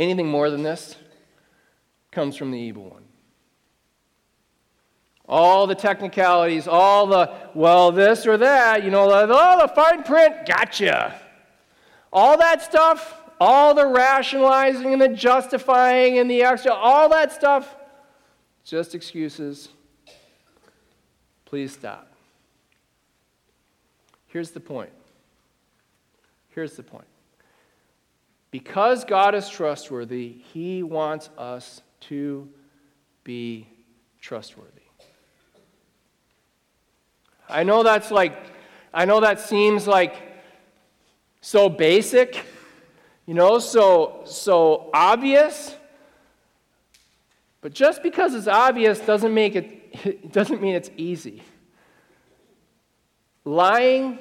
Anything 0.00 0.28
more 0.28 0.48
than 0.48 0.62
this 0.62 0.96
comes 2.10 2.34
from 2.34 2.50
the 2.50 2.58
evil 2.58 2.88
one. 2.88 3.04
All 5.28 5.66
the 5.66 5.74
technicalities, 5.74 6.66
all 6.66 7.06
the, 7.06 7.30
well, 7.54 7.92
this 7.92 8.26
or 8.26 8.38
that, 8.38 8.82
you 8.82 8.90
know, 8.90 9.06
the, 9.08 9.28
oh, 9.30 9.60
the 9.60 9.68
fine 9.68 10.02
print, 10.02 10.46
gotcha. 10.46 11.20
All 12.10 12.38
that 12.38 12.62
stuff, 12.62 13.20
all 13.38 13.74
the 13.74 13.86
rationalizing 13.86 14.94
and 14.94 15.02
the 15.02 15.08
justifying 15.08 16.18
and 16.18 16.30
the 16.30 16.42
extra, 16.44 16.72
all 16.72 17.10
that 17.10 17.30
stuff, 17.30 17.76
just 18.64 18.94
excuses. 18.94 19.68
Please 21.44 21.72
stop. 21.72 22.10
Here's 24.28 24.50
the 24.52 24.60
point. 24.60 24.92
Here's 26.48 26.74
the 26.74 26.82
point. 26.82 27.09
Because 28.50 29.04
God 29.04 29.34
is 29.34 29.48
trustworthy, 29.48 30.36
He 30.52 30.82
wants 30.82 31.30
us 31.38 31.82
to 32.02 32.48
be 33.22 33.68
trustworthy. 34.20 34.80
I 37.48 37.64
know 37.64 37.82
that's 37.82 38.10
like, 38.10 38.36
I 38.94 39.04
know 39.04 39.20
that 39.20 39.40
seems 39.40 39.86
like 39.86 40.14
so 41.40 41.68
basic, 41.68 42.44
you 43.26 43.34
know, 43.34 43.58
so, 43.58 44.22
so 44.24 44.90
obvious. 44.94 45.74
But 47.60 47.72
just 47.72 48.02
because 48.02 48.34
it's 48.34 48.46
obvious 48.46 49.00
doesn't 49.00 49.34
make 49.34 49.54
it, 49.54 49.96
it 50.04 50.32
doesn't 50.32 50.62
mean 50.62 50.74
it's 50.74 50.90
easy. 50.96 51.42
Lying 53.44 54.18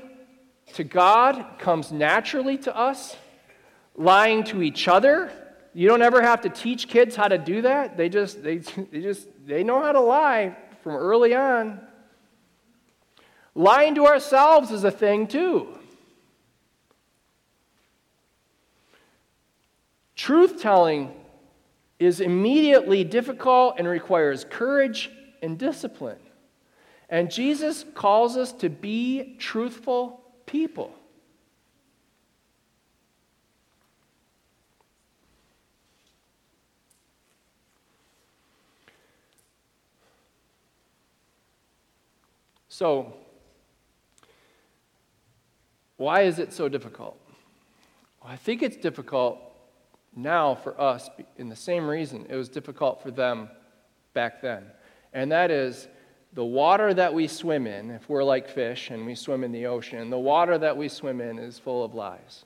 to 0.74 0.84
God 0.84 1.46
comes 1.60 1.92
naturally 1.92 2.58
to 2.60 2.76
us. 2.76 3.16
Lying 3.96 4.44
to 4.46 4.62
each 4.62 4.88
other, 4.88 5.32
you 5.74 5.88
don't 5.88 6.02
ever 6.02 6.22
have 6.22 6.42
to 6.42 6.50
teach 6.50 6.88
kids 6.88 7.16
how 7.16 7.28
to 7.28 7.38
do 7.38 7.62
that. 7.64 7.98
They 7.98 8.10
just 8.10 8.44
they, 8.44 8.58
they 8.92 9.02
just 9.02 9.28
they 9.46 9.64
know 9.64 9.82
how 9.82 9.92
to 9.92 10.02
lie 10.02 10.56
from 10.84 10.96
early 10.96 11.36
on. 11.36 11.82
Lying 13.56 13.96
to 13.96 14.06
ourselves 14.06 14.72
is 14.72 14.84
a 14.84 14.92
thing 14.92 15.28
too. 15.28 15.68
Truth 20.16 20.62
telling 20.62 21.14
is 22.00 22.22
immediately 22.22 23.04
difficult 23.04 23.76
and 23.78 23.88
requires 23.88 24.46
courage 24.50 25.10
and 25.42 25.58
discipline. 25.58 26.20
And 27.10 27.32
Jesus 27.32 27.86
calls 27.96 28.38
us 28.38 28.52
to 28.54 28.70
be 28.70 29.36
truthful 29.40 30.22
people. 30.46 30.94
So, 42.80 43.12
why 45.98 46.22
is 46.22 46.40
it 46.40 46.54
so 46.54 46.70
difficult? 46.70 47.20
Well, 48.24 48.32
I 48.32 48.38
think 48.38 48.64
it's 48.64 48.78
difficult 48.78 49.38
now 50.16 50.56
for 50.56 50.80
us 50.80 51.10
in 51.36 51.50
the 51.50 51.58
same 51.58 51.86
reason 51.90 52.26
it 52.30 52.38
was 52.38 52.48
difficult 52.48 53.04
for 53.04 53.12
them 53.12 53.50
back 54.14 54.42
then. 54.42 54.64
And 55.12 55.30
that 55.34 55.52
is 55.52 55.90
the 56.32 56.46
water 56.46 56.94
that 56.94 57.14
we 57.14 57.28
swim 57.28 57.68
in, 57.68 57.92
if 57.92 58.08
we're 58.08 58.24
like 58.24 58.48
fish 58.48 58.92
and 58.92 59.06
we 59.06 59.14
swim 59.14 59.44
in 59.44 59.52
the 59.52 59.66
ocean, 59.66 60.10
the 60.10 60.18
water 60.18 60.58
that 60.58 60.78
we 60.78 60.88
swim 60.88 61.20
in 61.20 61.38
is 61.38 61.60
full 61.60 61.84
of 61.84 61.94
lies. 61.94 62.46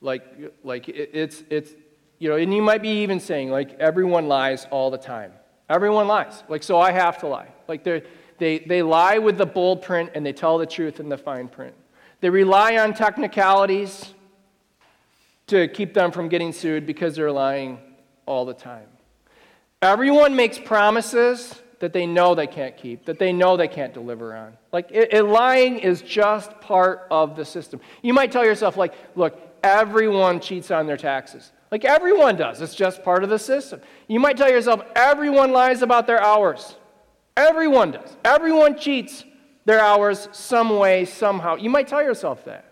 Like, 0.00 0.24
like 0.64 0.88
it, 0.88 1.10
it's, 1.12 1.44
it's, 1.50 1.74
you 2.18 2.30
know, 2.30 2.36
and 2.36 2.54
you 2.54 2.62
might 2.62 2.80
be 2.80 3.02
even 3.02 3.20
saying, 3.20 3.50
like, 3.50 3.78
everyone 3.78 4.26
lies 4.26 4.66
all 4.70 4.90
the 4.90 4.96
time. 4.96 5.32
Everyone 5.70 6.06
lies. 6.06 6.42
Like, 6.48 6.62
so 6.62 6.78
I 6.78 6.92
have 6.92 7.18
to 7.20 7.28
lie. 7.28 7.48
Like, 7.66 7.84
they 7.84 8.02
they, 8.40 8.82
lie 8.82 9.18
with 9.18 9.38
the 9.38 9.46
bold 9.46 9.82
print 9.82 10.10
and 10.14 10.24
they 10.24 10.32
tell 10.32 10.58
the 10.58 10.66
truth 10.66 10.98
in 10.98 11.08
the 11.08 11.18
fine 11.18 11.48
print. 11.48 11.74
They 12.20 12.30
rely 12.30 12.76
on 12.78 12.94
technicalities 12.94 14.14
to 15.46 15.68
keep 15.68 15.94
them 15.94 16.10
from 16.10 16.28
getting 16.28 16.52
sued 16.52 16.86
because 16.86 17.16
they're 17.16 17.32
lying 17.32 17.78
all 18.26 18.44
the 18.44 18.54
time. 18.54 18.86
Everyone 19.82 20.36
makes 20.36 20.58
promises 20.58 21.54
that 21.80 21.92
they 21.92 22.06
know 22.06 22.34
they 22.34 22.46
can't 22.46 22.76
keep, 22.76 23.06
that 23.06 23.18
they 23.18 23.32
know 23.32 23.56
they 23.56 23.68
can't 23.68 23.94
deliver 23.94 24.34
on. 24.34 24.52
Like, 24.70 24.90
it, 24.90 25.14
it, 25.14 25.22
lying 25.24 25.78
is 25.78 26.02
just 26.02 26.60
part 26.60 27.06
of 27.10 27.36
the 27.36 27.44
system. 27.44 27.80
You 28.02 28.12
might 28.12 28.30
tell 28.30 28.44
yourself, 28.44 28.76
like, 28.76 28.94
look, 29.16 29.38
everyone 29.62 30.40
cheats 30.40 30.70
on 30.70 30.86
their 30.86 30.98
taxes. 30.98 31.52
Like 31.70 31.84
everyone 31.84 32.36
does. 32.36 32.60
It's 32.60 32.74
just 32.74 33.02
part 33.02 33.22
of 33.22 33.30
the 33.30 33.38
system. 33.38 33.80
You 34.08 34.18
might 34.18 34.36
tell 34.36 34.50
yourself, 34.50 34.82
everyone 34.96 35.52
lies 35.52 35.82
about 35.82 36.06
their 36.06 36.20
hours. 36.20 36.76
Everyone 37.36 37.92
does. 37.92 38.16
Everyone 38.24 38.76
cheats 38.76 39.24
their 39.64 39.80
hours 39.80 40.28
some 40.32 40.78
way, 40.78 41.04
somehow. 41.04 41.56
You 41.56 41.70
might 41.70 41.86
tell 41.86 42.02
yourself 42.02 42.44
that. 42.46 42.64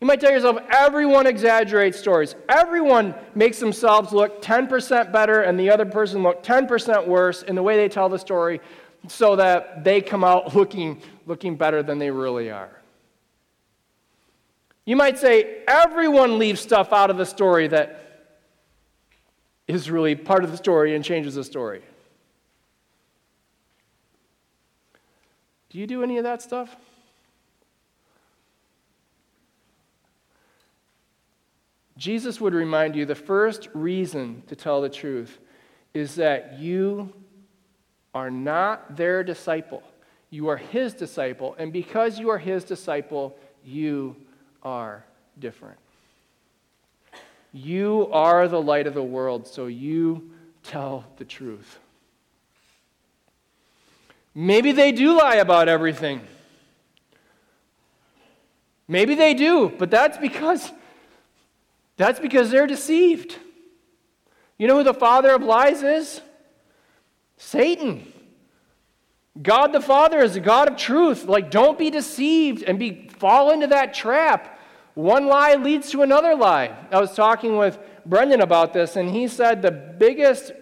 You 0.00 0.06
might 0.06 0.20
tell 0.20 0.32
yourself, 0.32 0.58
everyone 0.70 1.26
exaggerates 1.26 1.98
stories. 1.98 2.34
Everyone 2.48 3.14
makes 3.36 3.60
themselves 3.60 4.12
look 4.12 4.42
10% 4.42 5.12
better 5.12 5.42
and 5.42 5.58
the 5.58 5.70
other 5.70 5.84
person 5.84 6.22
look 6.22 6.42
10% 6.42 7.06
worse 7.06 7.42
in 7.42 7.54
the 7.54 7.62
way 7.62 7.76
they 7.76 7.88
tell 7.88 8.08
the 8.08 8.18
story 8.18 8.60
so 9.08 9.36
that 9.36 9.84
they 9.84 10.00
come 10.00 10.24
out 10.24 10.54
looking, 10.56 11.00
looking 11.26 11.56
better 11.56 11.82
than 11.82 11.98
they 11.98 12.10
really 12.10 12.50
are. 12.50 12.81
You 14.84 14.96
might 14.96 15.18
say, 15.18 15.62
everyone 15.68 16.38
leaves 16.38 16.60
stuff 16.60 16.92
out 16.92 17.10
of 17.10 17.16
the 17.16 17.26
story 17.26 17.68
that 17.68 17.98
is 19.68 19.90
really 19.90 20.14
part 20.16 20.44
of 20.44 20.50
the 20.50 20.56
story 20.56 20.94
and 20.94 21.04
changes 21.04 21.36
the 21.36 21.44
story. 21.44 21.82
Do 25.70 25.78
you 25.78 25.86
do 25.86 26.02
any 26.02 26.18
of 26.18 26.24
that 26.24 26.42
stuff? 26.42 26.76
Jesus 31.96 32.40
would 32.40 32.52
remind 32.52 32.96
you 32.96 33.06
the 33.06 33.14
first 33.14 33.68
reason 33.72 34.42
to 34.48 34.56
tell 34.56 34.82
the 34.82 34.88
truth 34.88 35.38
is 35.94 36.16
that 36.16 36.58
you 36.58 37.12
are 38.12 38.30
not 38.30 38.96
their 38.96 39.22
disciple. 39.22 39.82
You 40.30 40.48
are 40.48 40.56
his 40.56 40.94
disciple. 40.94 41.54
And 41.58 41.72
because 41.72 42.18
you 42.18 42.28
are 42.30 42.38
his 42.38 42.64
disciple, 42.64 43.36
you 43.64 44.16
are 44.62 45.04
different. 45.38 45.78
You 47.52 48.08
are 48.12 48.48
the 48.48 48.60
light 48.60 48.86
of 48.86 48.94
the 48.94 49.02
world, 49.02 49.46
so 49.46 49.66
you 49.66 50.30
tell 50.62 51.04
the 51.16 51.24
truth. 51.24 51.78
Maybe 54.34 54.72
they 54.72 54.92
do 54.92 55.18
lie 55.18 55.36
about 55.36 55.68
everything. 55.68 56.22
Maybe 58.88 59.14
they 59.14 59.34
do, 59.34 59.72
but 59.78 59.90
that's 59.90 60.18
because 60.18 60.70
that's 61.96 62.18
because 62.18 62.50
they're 62.50 62.66
deceived. 62.66 63.36
You 64.58 64.66
know 64.66 64.78
who 64.78 64.84
the 64.84 64.94
father 64.94 65.34
of 65.34 65.42
lies 65.42 65.82
is? 65.82 66.20
Satan. 67.36 68.12
God 69.40 69.72
the 69.72 69.80
Father 69.80 70.18
is 70.18 70.34
the 70.34 70.40
God 70.40 70.68
of 70.68 70.76
truth. 70.76 71.24
Like, 71.24 71.50
don't 71.50 71.78
be 71.78 71.90
deceived 71.90 72.62
and 72.62 72.78
be 72.78 73.08
fall 73.18 73.50
into 73.50 73.66
that 73.68 73.94
trap. 73.94 74.51
One 74.94 75.26
lie 75.26 75.54
leads 75.54 75.90
to 75.92 76.02
another 76.02 76.34
lie. 76.34 76.76
I 76.90 77.00
was 77.00 77.14
talking 77.14 77.56
with 77.56 77.78
Brendan 78.04 78.40
about 78.40 78.72
this, 78.72 78.96
and 78.96 79.10
he 79.10 79.28
said 79.28 79.62
the 79.62 79.70
biggest 79.70 80.52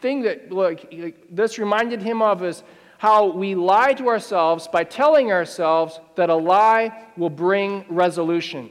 thing 0.00 0.22
that 0.22 0.52
like, 0.52 1.26
this 1.30 1.58
reminded 1.58 2.02
him 2.02 2.22
of 2.22 2.42
is 2.44 2.62
how 2.98 3.26
we 3.26 3.54
lie 3.54 3.92
to 3.94 4.08
ourselves 4.08 4.68
by 4.68 4.84
telling 4.84 5.32
ourselves 5.32 6.00
that 6.14 6.30
a 6.30 6.34
lie 6.34 7.06
will 7.16 7.30
bring 7.30 7.84
resolution. 7.88 8.70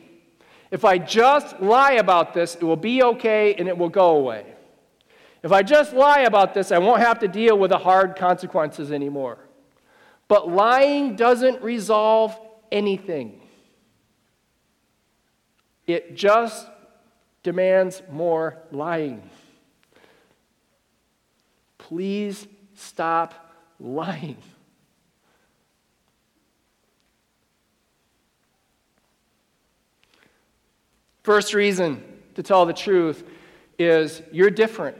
If 0.72 0.86
I 0.86 0.98
just 0.98 1.60
lie 1.60 1.94
about 1.94 2.34
this, 2.34 2.56
it 2.56 2.64
will 2.64 2.76
be 2.76 3.04
okay 3.04 3.54
and 3.56 3.68
it 3.68 3.78
will 3.78 3.90
go 3.90 4.16
away. 4.18 4.46
If 5.44 5.52
I 5.52 5.62
just 5.62 5.94
lie 5.94 6.22
about 6.22 6.54
this, 6.54 6.72
I 6.72 6.80
won't 6.80 7.02
have 7.02 7.20
to 7.20 7.28
deal 7.28 7.60
with 7.60 7.70
the 7.70 7.78
hard 7.78 8.16
consequences 8.16 8.92
anymore. 8.92 9.38
But 10.28 10.50
lying 10.50 11.16
doesn't 11.16 11.62
resolve 11.62 12.40
anything, 12.72 13.42
it 15.88 16.16
just 16.16 16.68
demands 17.44 18.02
more 18.10 18.58
lying. 18.72 19.30
Please 21.78 22.48
stop 22.76 23.34
lying. 23.80 24.38
First 31.24 31.54
reason 31.54 32.04
to 32.36 32.44
tell 32.44 32.66
the 32.66 32.74
truth 32.74 33.24
is 33.80 34.22
you're 34.32 34.50
different. 34.50 34.98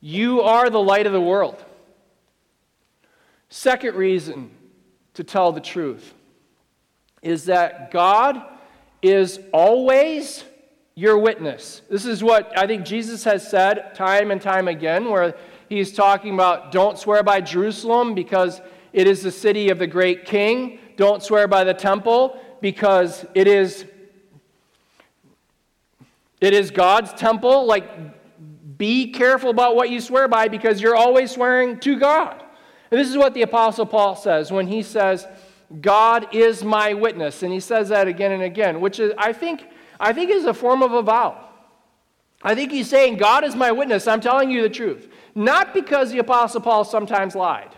You 0.00 0.42
are 0.42 0.70
the 0.70 0.80
light 0.80 1.06
of 1.06 1.12
the 1.12 1.20
world. 1.20 1.62
Second 3.48 3.96
reason 3.96 4.50
to 5.14 5.24
tell 5.24 5.52
the 5.52 5.60
truth 5.60 6.14
is 7.22 7.46
that 7.46 7.90
God 7.90 8.42
is 9.02 9.40
always 9.52 10.44
your 10.94 11.18
witness. 11.18 11.82
This 11.88 12.04
is 12.04 12.22
what 12.22 12.52
I 12.58 12.66
think 12.66 12.84
Jesus 12.84 13.24
has 13.24 13.48
said 13.48 13.94
time 13.94 14.30
and 14.30 14.40
time 14.40 14.68
again, 14.68 15.08
where 15.08 15.34
he's 15.68 15.92
talking 15.92 16.34
about 16.34 16.72
don't 16.72 16.98
swear 16.98 17.22
by 17.22 17.40
Jerusalem 17.40 18.14
because 18.14 18.60
it 18.92 19.06
is 19.06 19.22
the 19.22 19.30
city 19.30 19.70
of 19.70 19.78
the 19.78 19.86
great 19.86 20.24
king. 20.24 20.78
Don't 20.96 21.22
swear 21.22 21.48
by 21.48 21.64
the 21.64 21.74
temple 21.74 22.38
because 22.60 23.24
it 23.34 23.46
is 23.46 23.86
it 26.40 26.54
is 26.54 26.70
God's 26.70 27.12
temple. 27.12 27.66
Like, 27.66 27.86
be 28.78 29.12
careful 29.12 29.50
about 29.50 29.76
what 29.76 29.90
you 29.90 30.00
swear 30.00 30.26
by 30.26 30.48
because 30.48 30.80
you're 30.80 30.96
always 30.96 31.30
swearing 31.30 31.78
to 31.80 31.98
God. 31.98 32.42
And 32.90 32.98
this 32.98 33.08
is 33.08 33.16
what 33.16 33.34
the 33.34 33.42
Apostle 33.42 33.86
Paul 33.86 34.16
says 34.16 34.50
when 34.50 34.66
he 34.66 34.82
says, 34.82 35.26
God 35.80 36.34
is 36.34 36.64
my 36.64 36.94
witness. 36.94 37.42
And 37.42 37.52
he 37.52 37.60
says 37.60 37.90
that 37.90 38.08
again 38.08 38.32
and 38.32 38.42
again, 38.42 38.80
which 38.80 38.98
is, 38.98 39.12
I 39.16 39.32
think, 39.32 39.68
I 39.98 40.12
think 40.12 40.30
is 40.30 40.44
a 40.44 40.54
form 40.54 40.82
of 40.82 40.92
a 40.92 41.02
vow. 41.02 41.48
I 42.42 42.54
think 42.54 42.72
he's 42.72 42.88
saying, 42.88 43.18
God 43.18 43.44
is 43.44 43.54
my 43.54 43.70
witness. 43.70 44.06
I'm 44.06 44.20
telling 44.20 44.50
you 44.50 44.62
the 44.62 44.70
truth. 44.70 45.08
Not 45.34 45.74
because 45.74 46.10
the 46.10 46.18
Apostle 46.18 46.62
Paul 46.62 46.84
sometimes 46.84 47.34
lied 47.34 47.74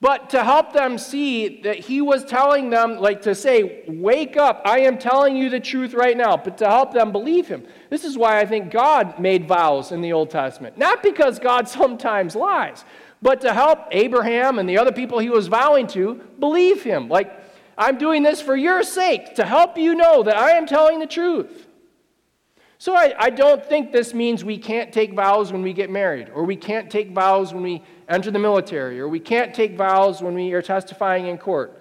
but 0.00 0.30
to 0.30 0.44
help 0.44 0.72
them 0.72 0.96
see 0.96 1.60
that 1.62 1.76
he 1.76 2.00
was 2.00 2.24
telling 2.24 2.70
them, 2.70 2.98
like 2.98 3.22
to 3.22 3.34
say, 3.34 3.82
Wake 3.88 4.36
up, 4.36 4.62
I 4.64 4.80
am 4.80 4.96
telling 4.96 5.36
you 5.36 5.50
the 5.50 5.58
truth 5.58 5.92
right 5.92 6.16
now, 6.16 6.36
but 6.36 6.56
to 6.58 6.66
help 6.66 6.92
them 6.92 7.10
believe 7.10 7.48
him. 7.48 7.66
This 7.90 8.04
is 8.04 8.16
why 8.16 8.38
I 8.38 8.46
think 8.46 8.70
God 8.70 9.18
made 9.18 9.48
vows 9.48 9.90
in 9.90 10.00
the 10.00 10.12
Old 10.12 10.30
Testament. 10.30 10.78
Not 10.78 11.02
because 11.02 11.40
God 11.40 11.68
sometimes 11.68 12.36
lies, 12.36 12.84
but 13.20 13.40
to 13.42 13.52
help 13.52 13.80
Abraham 13.90 14.58
and 14.58 14.68
the 14.68 14.78
other 14.78 14.92
people 14.92 15.18
he 15.18 15.30
was 15.30 15.48
vowing 15.48 15.86
to 15.88 16.14
believe 16.38 16.82
him. 16.82 17.08
Like, 17.08 17.32
I'm 17.76 17.98
doing 17.98 18.22
this 18.22 18.40
for 18.40 18.56
your 18.56 18.82
sake, 18.82 19.34
to 19.36 19.44
help 19.44 19.78
you 19.78 19.94
know 19.94 20.22
that 20.22 20.36
I 20.36 20.52
am 20.52 20.66
telling 20.66 20.98
the 20.98 21.06
truth. 21.06 21.66
So 22.78 22.94
I, 22.94 23.12
I 23.18 23.30
don't 23.30 23.64
think 23.64 23.90
this 23.90 24.14
means 24.14 24.44
we 24.44 24.56
can't 24.56 24.92
take 24.92 25.12
vows 25.12 25.52
when 25.52 25.62
we 25.62 25.72
get 25.72 25.90
married, 25.90 26.30
or 26.32 26.44
we 26.44 26.56
can't 26.56 26.90
take 26.90 27.10
vows 27.10 27.52
when 27.52 27.62
we 27.62 27.82
enter 28.08 28.30
the 28.30 28.38
military, 28.38 29.00
or 29.00 29.08
we 29.08 29.20
can't 29.20 29.52
take 29.52 29.76
vows 29.76 30.22
when 30.22 30.34
we 30.34 30.52
are 30.52 30.62
testifying 30.62 31.26
in 31.26 31.38
court. 31.38 31.80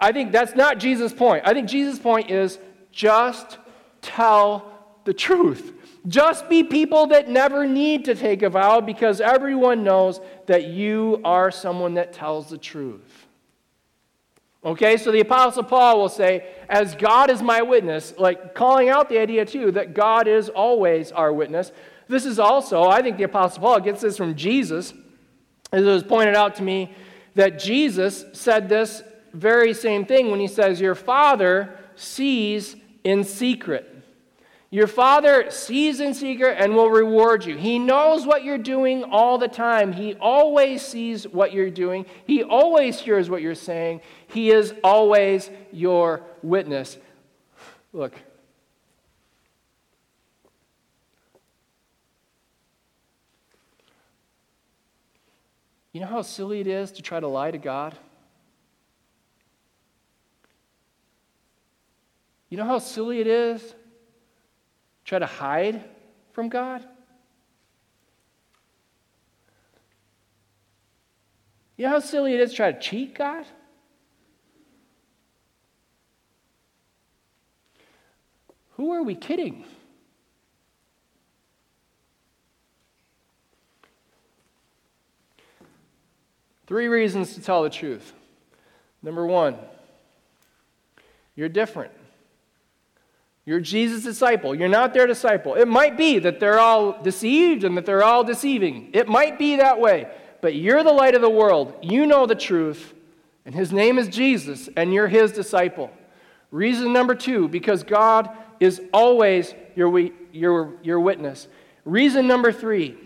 I 0.00 0.12
think 0.12 0.32
that's 0.32 0.54
not 0.54 0.78
Jesus' 0.78 1.12
point. 1.12 1.42
I 1.46 1.52
think 1.52 1.68
Jesus' 1.68 1.98
point 1.98 2.30
is 2.30 2.58
just 2.90 3.58
tell 4.00 4.73
the 5.04 5.14
truth. 5.14 5.72
Just 6.06 6.48
be 6.48 6.62
people 6.62 7.06
that 7.08 7.28
never 7.28 7.66
need 7.66 8.04
to 8.06 8.14
take 8.14 8.42
a 8.42 8.50
vow 8.50 8.80
because 8.80 9.20
everyone 9.20 9.84
knows 9.84 10.20
that 10.46 10.64
you 10.64 11.20
are 11.24 11.50
someone 11.50 11.94
that 11.94 12.12
tells 12.12 12.50
the 12.50 12.58
truth. 12.58 13.26
Okay, 14.64 14.96
so 14.96 15.12
the 15.12 15.20
Apostle 15.20 15.62
Paul 15.62 15.98
will 15.98 16.08
say, 16.08 16.46
as 16.68 16.94
God 16.94 17.30
is 17.30 17.42
my 17.42 17.60
witness, 17.62 18.14
like 18.18 18.54
calling 18.54 18.88
out 18.88 19.08
the 19.08 19.18
idea 19.18 19.44
too 19.44 19.70
that 19.72 19.94
God 19.94 20.26
is 20.26 20.48
always 20.48 21.12
our 21.12 21.32
witness. 21.32 21.70
This 22.08 22.24
is 22.24 22.38
also, 22.38 22.84
I 22.84 23.02
think 23.02 23.18
the 23.18 23.24
Apostle 23.24 23.62
Paul 23.62 23.80
gets 23.80 24.00
this 24.00 24.16
from 24.16 24.34
Jesus 24.34 24.94
as 25.72 25.82
it 25.82 25.88
was 25.88 26.02
pointed 26.02 26.34
out 26.34 26.54
to 26.56 26.62
me 26.62 26.94
that 27.34 27.58
Jesus 27.58 28.24
said 28.32 28.68
this 28.68 29.02
very 29.32 29.74
same 29.74 30.06
thing 30.06 30.30
when 30.30 30.40
he 30.40 30.46
says, 30.46 30.80
Your 30.80 30.94
Father 30.94 31.76
sees 31.96 32.76
in 33.02 33.24
secret. 33.24 33.93
Your 34.74 34.88
Father 34.88 35.52
sees 35.52 36.00
in 36.00 36.14
secret 36.14 36.56
and 36.58 36.74
will 36.74 36.90
reward 36.90 37.44
you. 37.44 37.56
He 37.56 37.78
knows 37.78 38.26
what 38.26 38.42
you're 38.42 38.58
doing 38.58 39.04
all 39.04 39.38
the 39.38 39.46
time. 39.46 39.92
He 39.92 40.14
always 40.14 40.82
sees 40.82 41.28
what 41.28 41.52
you're 41.52 41.70
doing. 41.70 42.06
He 42.26 42.42
always 42.42 42.98
hears 42.98 43.30
what 43.30 43.40
you're 43.40 43.54
saying. 43.54 44.00
He 44.26 44.50
is 44.50 44.74
always 44.82 45.48
your 45.70 46.22
witness. 46.42 46.98
Look, 47.92 48.14
You 55.92 56.00
know 56.00 56.08
how 56.08 56.22
silly 56.22 56.58
it 56.58 56.66
is 56.66 56.90
to 56.90 57.02
try 57.02 57.20
to 57.20 57.28
lie 57.28 57.52
to 57.52 57.58
God? 57.58 57.96
You 62.48 62.58
know 62.58 62.64
how 62.64 62.80
silly 62.80 63.20
it 63.20 63.28
is 63.28 63.76
try 65.04 65.18
to 65.18 65.26
hide 65.26 65.84
from 66.32 66.48
God? 66.48 66.86
You 71.76 71.86
know 71.86 71.90
how 71.90 71.98
silly 72.00 72.34
it 72.34 72.40
is 72.40 72.50
to 72.50 72.56
try 72.56 72.72
to 72.72 72.80
cheat 72.80 73.14
God? 73.14 73.44
Who 78.76 78.92
are 78.92 79.02
we 79.02 79.14
kidding? 79.14 79.64
Three 86.66 86.88
reasons 86.88 87.34
to 87.34 87.42
tell 87.42 87.62
the 87.62 87.70
truth. 87.70 88.12
Number 89.02 89.26
one, 89.26 89.56
you're 91.36 91.48
different. 91.48 91.92
You're 93.46 93.60
Jesus' 93.60 94.04
disciple. 94.04 94.54
You're 94.54 94.68
not 94.68 94.94
their 94.94 95.06
disciple. 95.06 95.54
It 95.54 95.68
might 95.68 95.96
be 95.96 96.18
that 96.18 96.40
they're 96.40 96.58
all 96.58 97.02
deceived 97.02 97.64
and 97.64 97.76
that 97.76 97.84
they're 97.84 98.02
all 98.02 98.24
deceiving. 98.24 98.90
It 98.94 99.06
might 99.06 99.38
be 99.38 99.56
that 99.56 99.78
way. 99.78 100.08
But 100.40 100.54
you're 100.54 100.82
the 100.82 100.92
light 100.92 101.14
of 101.14 101.20
the 101.20 101.30
world. 101.30 101.74
You 101.82 102.06
know 102.06 102.26
the 102.26 102.34
truth. 102.34 102.94
And 103.44 103.54
his 103.54 103.72
name 103.72 103.98
is 103.98 104.08
Jesus, 104.08 104.70
and 104.76 104.94
you're 104.94 105.08
his 105.08 105.32
disciple. 105.32 105.90
Reason 106.50 106.92
number 106.92 107.14
two, 107.14 107.48
because 107.48 107.82
God 107.82 108.30
is 108.58 108.80
always 108.92 109.54
your, 109.74 110.10
your, 110.32 110.74
your 110.82 111.00
witness. 111.00 111.48
Reason 111.84 112.26
number 112.26 112.52
three 112.52 112.96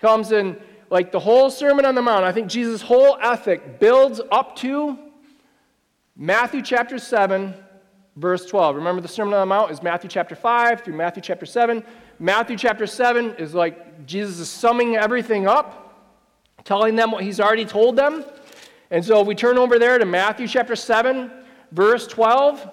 comes 0.00 0.32
in 0.32 0.56
like 0.88 1.12
the 1.12 1.18
whole 1.18 1.50
Sermon 1.50 1.84
on 1.84 1.94
the 1.94 2.02
Mount, 2.02 2.24
I 2.24 2.32
think 2.32 2.48
Jesus' 2.48 2.80
whole 2.80 3.18
ethic 3.20 3.80
builds 3.80 4.20
up 4.30 4.56
to 4.56 4.98
Matthew 6.16 6.62
chapter 6.62 6.98
7 6.98 7.54
verse 8.16 8.46
12. 8.46 8.76
Remember, 8.76 9.00
the 9.00 9.08
Sermon 9.08 9.34
on 9.34 9.40
the 9.40 9.46
Mount 9.46 9.70
is 9.70 9.82
Matthew 9.82 10.08
chapter 10.08 10.34
5 10.34 10.82
through 10.82 10.94
Matthew 10.94 11.22
chapter 11.22 11.46
7. 11.46 11.84
Matthew 12.18 12.56
chapter 12.56 12.86
7 12.86 13.34
is 13.36 13.54
like 13.54 14.06
Jesus 14.06 14.38
is 14.38 14.48
summing 14.48 14.96
everything 14.96 15.46
up, 15.46 15.94
telling 16.64 16.96
them 16.96 17.10
what 17.10 17.22
he's 17.22 17.40
already 17.40 17.66
told 17.66 17.96
them. 17.96 18.24
And 18.90 19.04
so 19.04 19.20
if 19.20 19.26
we 19.26 19.34
turn 19.34 19.58
over 19.58 19.78
there 19.78 19.98
to 19.98 20.06
Matthew 20.06 20.48
chapter 20.48 20.76
7, 20.76 21.30
verse 21.72 22.06
12, 22.06 22.70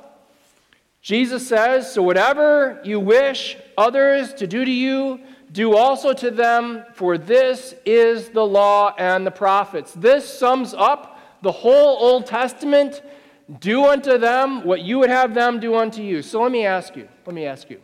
Jesus 1.02 1.46
says, 1.46 1.92
So 1.92 2.02
whatever 2.02 2.80
you 2.84 3.00
wish 3.00 3.58
others 3.78 4.34
to 4.36 4.48
do 4.48 4.64
to 4.64 4.72
you, 4.72 5.20
do 5.52 5.76
also 5.76 6.14
to 6.14 6.32
them, 6.32 6.84
for 6.94 7.18
this 7.18 7.76
is 7.86 8.30
the 8.30 8.46
law 8.46 8.96
and 8.98 9.26
the 9.28 9.32
prophets. 9.32 9.94
This 9.94 10.28
sums 10.28 10.74
up 10.74 11.20
the 11.42 11.52
whole 11.52 11.98
Old 12.00 12.26
Testament. 12.26 13.04
Do 13.60 13.86
unto 13.86 14.18
them 14.18 14.64
what 14.64 14.82
you 14.82 15.00
would 15.00 15.10
have 15.10 15.34
them 15.34 15.60
do 15.60 15.76
unto 15.76 16.02
you. 16.02 16.22
So 16.22 16.42
let 16.42 16.52
me 16.52 16.66
ask 16.66 16.96
you, 16.96 17.08
let 17.26 17.36
me 17.36 17.46
ask 17.46 17.70
you. 17.70 17.82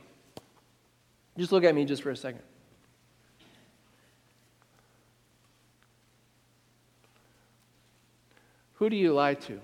Just 1.37 1.51
look 1.51 1.63
at 1.63 1.75
me 1.75 1.85
just 1.85 2.01
for 2.01 2.11
a 2.11 2.17
second. 2.17 2.41
Who 8.75 8.89
do 8.89 8.95
you 8.95 9.13
lie 9.13 9.33
to? 9.33 9.59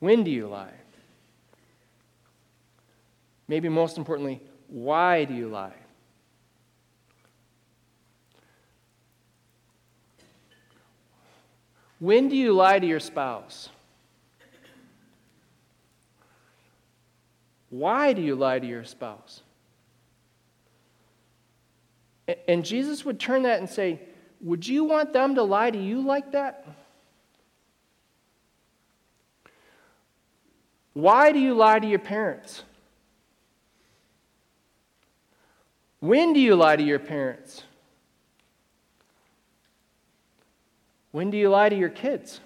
When 0.00 0.22
do 0.22 0.30
you 0.30 0.46
lie? 0.46 0.74
Maybe 3.48 3.68
most 3.68 3.96
importantly, 3.96 4.40
why 4.68 5.24
do 5.24 5.34
you 5.34 5.48
lie? 5.48 5.72
When 11.98 12.28
do 12.28 12.36
you 12.36 12.52
lie 12.52 12.78
to 12.78 12.86
your 12.86 13.00
spouse? 13.00 13.70
Why 17.70 18.12
do 18.12 18.22
you 18.22 18.34
lie 18.34 18.58
to 18.58 18.66
your 18.66 18.84
spouse? 18.84 19.42
And 22.48 22.64
Jesus 22.64 23.04
would 23.04 23.20
turn 23.20 23.42
that 23.42 23.60
and 23.60 23.68
say, 23.68 24.00
Would 24.40 24.66
you 24.66 24.84
want 24.84 25.12
them 25.12 25.34
to 25.36 25.42
lie 25.42 25.70
to 25.70 25.78
you 25.78 26.00
like 26.00 26.32
that? 26.32 26.66
Why 30.92 31.32
do 31.32 31.38
you 31.38 31.52
lie 31.54 31.78
to 31.78 31.86
your 31.86 31.98
parents? 31.98 32.64
When 36.00 36.32
do 36.32 36.40
you 36.40 36.56
lie 36.56 36.76
to 36.76 36.82
your 36.82 36.98
parents? 36.98 37.64
When 41.16 41.30
do 41.30 41.38
you 41.38 41.48
lie 41.48 41.70
to 41.70 41.74
your 41.74 41.88
kids? 41.88 42.40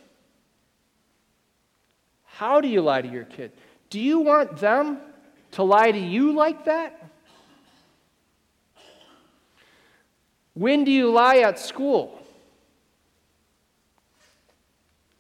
How 2.23 2.61
do 2.61 2.69
you 2.69 2.83
lie 2.83 3.03
to 3.03 3.09
your 3.09 3.25
kid? 3.25 3.51
Do 3.89 3.99
you 3.99 4.21
want 4.21 4.59
them 4.59 4.99
to 5.57 5.65
lie 5.65 5.91
to 5.91 5.99
you 5.99 6.31
like 6.31 6.67
that? 6.67 7.05
When 10.55 10.85
do 10.85 10.93
you 10.93 11.11
lie 11.11 11.39
at 11.39 11.59
school? 11.59 12.23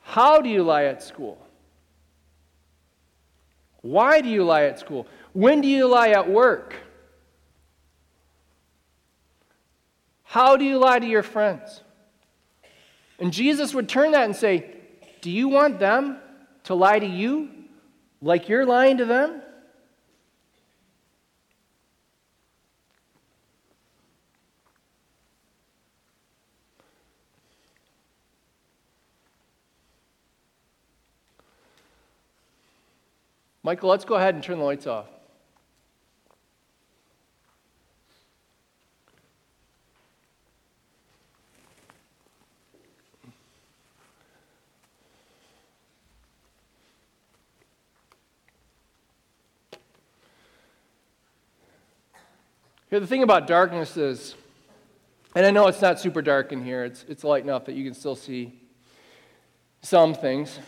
How 0.02 0.40
do 0.40 0.48
you 0.48 0.62
lie 0.62 0.84
at 0.84 1.02
school? 1.02 1.36
Why 3.80 4.20
do 4.20 4.28
you 4.28 4.44
lie 4.44 4.66
at 4.66 4.78
school? 4.78 5.08
When 5.32 5.60
do 5.60 5.66
you 5.66 5.88
lie 5.88 6.10
at 6.10 6.30
work? 6.30 6.76
How 10.22 10.56
do 10.56 10.64
you 10.64 10.78
lie 10.78 11.00
to 11.00 11.06
your 11.08 11.24
friends? 11.24 11.82
And 13.20 13.35
Jesus 13.35 13.74
would 13.74 13.88
turn 13.88 14.12
that 14.12 14.24
and 14.24 14.35
say, 14.35 14.74
Do 15.20 15.30
you 15.30 15.48
want 15.48 15.78
them 15.78 16.18
to 16.64 16.74
lie 16.74 16.98
to 16.98 17.06
you 17.06 17.50
like 18.22 18.48
you're 18.48 18.64
lying 18.64 18.96
to 18.96 19.04
them? 19.04 19.42
Michael, 33.62 33.90
let's 33.90 34.06
go 34.06 34.14
ahead 34.14 34.35
and 34.35 34.42
turn 34.42 34.59
the 34.59 34.64
lights 34.64 34.87
off. 34.87 35.06
Here, 52.90 52.98
the 52.98 53.07
thing 53.07 53.22
about 53.22 53.46
darkness 53.46 53.96
is, 53.96 54.35
and 55.37 55.46
I 55.46 55.53
know 55.53 55.68
it's 55.68 55.81
not 55.81 56.00
super 56.00 56.20
dark 56.20 56.50
in 56.50 56.64
here, 56.64 56.83
it's, 56.83 57.05
it's 57.09 57.22
light 57.22 57.44
enough 57.44 57.66
that 57.66 57.76
you 57.76 57.85
can 57.85 57.94
still 57.94 58.16
see 58.16 58.61
some 59.81 60.12
things. 60.12 60.59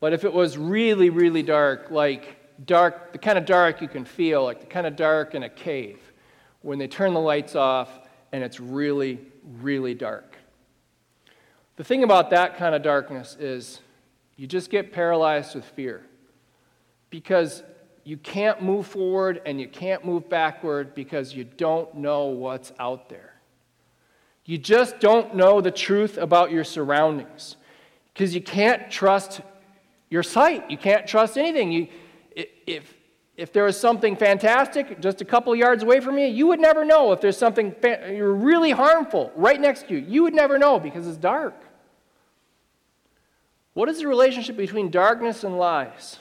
But 0.00 0.12
if 0.12 0.24
it 0.24 0.32
was 0.32 0.58
really, 0.58 1.08
really 1.08 1.44
dark, 1.44 1.92
like 1.92 2.36
dark, 2.66 3.12
the 3.12 3.18
kind 3.18 3.38
of 3.38 3.46
dark 3.46 3.80
you 3.80 3.86
can 3.86 4.04
feel, 4.04 4.42
like 4.42 4.58
the 4.58 4.66
kind 4.66 4.88
of 4.88 4.96
dark 4.96 5.36
in 5.36 5.44
a 5.44 5.48
cave, 5.48 6.00
when 6.62 6.80
they 6.80 6.88
turn 6.88 7.14
the 7.14 7.20
lights 7.20 7.54
off 7.54 7.88
and 8.32 8.42
it's 8.42 8.58
really, 8.58 9.20
really 9.60 9.94
dark. 9.94 10.36
The 11.76 11.84
thing 11.84 12.02
about 12.02 12.30
that 12.30 12.56
kind 12.56 12.74
of 12.74 12.82
darkness 12.82 13.36
is 13.38 13.82
you 14.36 14.48
just 14.48 14.68
get 14.68 14.92
paralyzed 14.92 15.54
with 15.54 15.64
fear 15.64 16.04
because 17.08 17.62
you 18.08 18.16
can't 18.16 18.62
move 18.62 18.86
forward 18.86 19.42
and 19.44 19.60
you 19.60 19.68
can't 19.68 20.02
move 20.02 20.30
backward 20.30 20.94
because 20.94 21.34
you 21.34 21.44
don't 21.44 21.94
know 21.94 22.28
what's 22.28 22.72
out 22.78 23.10
there. 23.10 23.34
You 24.46 24.56
just 24.56 24.98
don't 24.98 25.34
know 25.34 25.60
the 25.60 25.70
truth 25.70 26.16
about 26.16 26.50
your 26.50 26.64
surroundings 26.64 27.56
because 28.14 28.34
you 28.34 28.40
can't 28.40 28.90
trust 28.90 29.42
your 30.08 30.22
sight. 30.22 30.70
You 30.70 30.78
can't 30.78 31.06
trust 31.06 31.36
anything. 31.36 31.70
You, 31.70 31.88
if, 32.34 32.94
if 33.36 33.52
there 33.52 33.64
was 33.64 33.78
something 33.78 34.16
fantastic 34.16 35.00
just 35.00 35.20
a 35.20 35.26
couple 35.26 35.54
yards 35.54 35.82
away 35.82 36.00
from 36.00 36.16
you, 36.16 36.28
you 36.28 36.46
would 36.46 36.60
never 36.60 36.86
know. 36.86 37.12
If 37.12 37.20
there's 37.20 37.36
something 37.36 37.74
really 37.82 38.70
harmful 38.70 39.32
right 39.36 39.60
next 39.60 39.88
to 39.88 39.94
you, 39.94 39.98
you 39.98 40.22
would 40.22 40.34
never 40.34 40.58
know 40.58 40.80
because 40.80 41.06
it's 41.06 41.18
dark. 41.18 41.62
What 43.74 43.90
is 43.90 43.98
the 43.98 44.08
relationship 44.08 44.56
between 44.56 44.90
darkness 44.90 45.44
and 45.44 45.58
lies? 45.58 46.20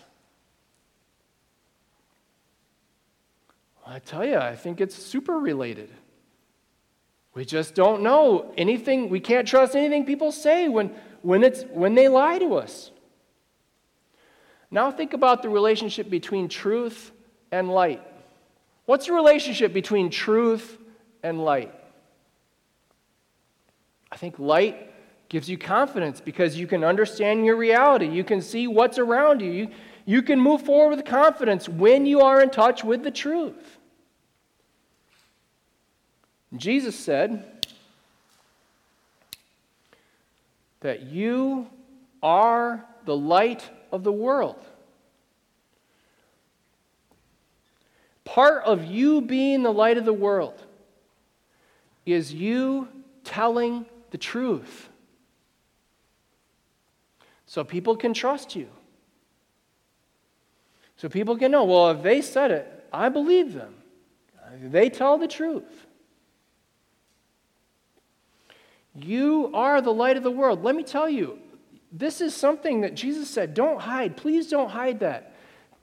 I 3.90 4.00
tell 4.00 4.26
you, 4.26 4.38
I 4.38 4.56
think 4.56 4.82
it's 4.82 4.96
super 4.96 5.40
related. 5.40 5.90
We 7.34 7.46
just 7.46 7.74
don't 7.74 8.02
know 8.02 8.52
anything, 8.58 9.10
we 9.10 9.20
can't 9.20 9.48
trust 9.48 9.76
anything 9.76 10.06
people 10.06 10.32
say 10.32 10.68
when, 10.68 10.94
when, 11.22 11.44
it's, 11.44 11.64
when 11.72 11.96
they 11.96 12.10
lie 12.10 12.40
to 12.40 12.56
us. 12.56 12.92
Now 14.70 14.92
think 14.92 15.14
about 15.14 15.42
the 15.42 15.50
relationship 15.50 16.10
between 16.10 16.50
truth 16.50 17.12
and 17.52 17.70
light. 17.70 18.02
What's 18.86 19.06
the 19.06 19.14
relationship 19.14 19.72
between 19.72 20.10
truth 20.10 20.78
and 21.24 21.44
light? 21.44 21.74
I 24.12 24.18
think 24.18 24.40
light 24.40 24.92
gives 25.30 25.50
you 25.50 25.58
confidence 25.58 26.20
because 26.20 26.58
you 26.58 26.68
can 26.68 26.84
understand 26.84 27.46
your 27.46 27.56
reality. 27.56 28.08
You 28.08 28.24
can 28.24 28.42
see 28.42 28.68
what's 28.68 28.98
around 28.98 29.42
you. 29.42 29.52
You, 29.52 29.68
you 30.06 30.22
can 30.22 30.40
move 30.40 30.62
forward 30.62 30.96
with 30.96 31.06
confidence 31.06 31.68
when 31.68 32.06
you 32.06 32.22
are 32.22 32.42
in 32.42 32.50
touch 32.50 32.84
with 32.84 33.04
the 33.04 33.12
truth. 33.12 33.77
Jesus 36.56 36.98
said 36.98 37.66
that 40.82 41.04
you 41.04 41.68
are 42.24 42.86
the 43.06 43.16
light 43.16 43.70
of 43.92 44.04
the 44.04 44.12
world. 44.12 44.64
Part 48.24 48.64
of 48.64 48.86
you 48.86 49.22
being 49.22 49.64
the 49.64 49.72
light 49.72 49.98
of 49.98 50.06
the 50.06 50.14
world 50.14 50.62
is 52.06 52.34
you 52.34 52.88
telling 53.24 53.86
the 54.12 54.18
truth. 54.18 54.90
So 57.46 57.64
people 57.64 57.96
can 57.96 58.14
trust 58.14 58.56
you. 58.56 58.68
So 60.98 61.10
people 61.10 61.38
can 61.38 61.52
know, 61.52 61.64
well, 61.64 61.92
if 61.92 62.04
they 62.04 62.22
said 62.22 62.52
it, 62.52 62.86
I 62.92 63.10
believe 63.10 63.54
them. 63.54 63.76
They 64.62 64.90
tell 64.90 65.18
the 65.18 65.28
truth. 65.28 65.87
You 69.00 69.52
are 69.54 69.80
the 69.80 69.94
light 69.94 70.18
of 70.18 70.24
the 70.24 70.32
world. 70.32 70.64
Let 70.64 70.76
me 70.76 70.84
tell 70.84 71.08
you, 71.08 71.38
this 71.92 72.20
is 72.20 72.36
something 72.36 72.82
that 72.82 72.96
Jesus 72.96 73.30
said 73.30 73.54
don't 73.54 73.80
hide. 73.80 74.18
Please 74.18 74.48
don't 74.48 74.70
hide 74.70 75.02
that. 75.02 75.36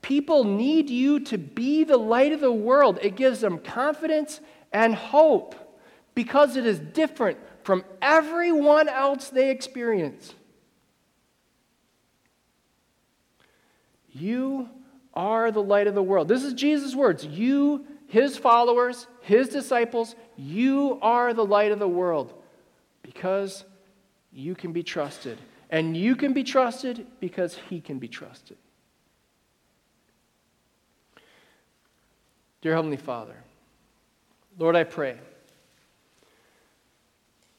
People 0.02 0.44
need 0.44 0.90
you 0.90 1.20
to 1.20 1.38
be 1.38 1.84
the 1.84 1.96
light 1.96 2.32
of 2.32 2.40
the 2.40 2.52
world. 2.52 2.98
It 3.00 3.16
gives 3.16 3.40
them 3.40 3.58
confidence 3.58 4.40
and 4.72 4.94
hope 4.94 5.54
because 6.14 6.56
it 6.56 6.66
is 6.66 6.78
different 6.78 7.38
from 7.62 7.84
everyone 8.02 8.88
else 8.88 9.30
they 9.30 9.50
experience. 9.50 10.34
You 14.10 14.68
are 15.14 15.50
the 15.50 15.62
light 15.62 15.86
of 15.86 15.94
the 15.94 16.02
world. 16.02 16.28
This 16.28 16.42
is 16.42 16.52
Jesus' 16.52 16.94
words. 16.94 17.24
You, 17.24 17.86
his 18.06 18.36
followers, 18.36 19.06
his 19.22 19.48
disciples, 19.48 20.16
you 20.36 20.98
are 21.00 21.32
the 21.32 21.46
light 21.46 21.72
of 21.72 21.78
the 21.78 21.88
world 21.88 22.34
because 23.14 23.64
you 24.32 24.54
can 24.54 24.72
be 24.72 24.82
trusted. 24.82 25.38
And 25.70 25.96
you 25.96 26.14
can 26.14 26.32
be 26.32 26.44
trusted 26.44 27.06
because 27.20 27.58
he 27.70 27.80
can 27.80 27.98
be 27.98 28.08
trusted. 28.08 28.56
Dear 32.60 32.74
Heavenly 32.74 32.96
Father, 32.96 33.36
Lord, 34.58 34.76
I 34.76 34.84
pray 34.84 35.18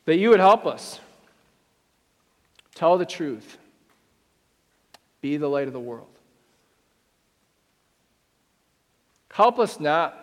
that 0.06 0.18
you 0.18 0.30
would 0.30 0.40
help 0.40 0.66
us 0.66 1.00
tell 2.74 2.98
the 2.98 3.06
truth, 3.06 3.58
be 5.22 5.38
the 5.38 5.48
light 5.48 5.68
of 5.68 5.74
the 5.74 5.80
world. 5.80 6.08
Help 9.32 9.60
us 9.60 9.80
not 9.80 10.18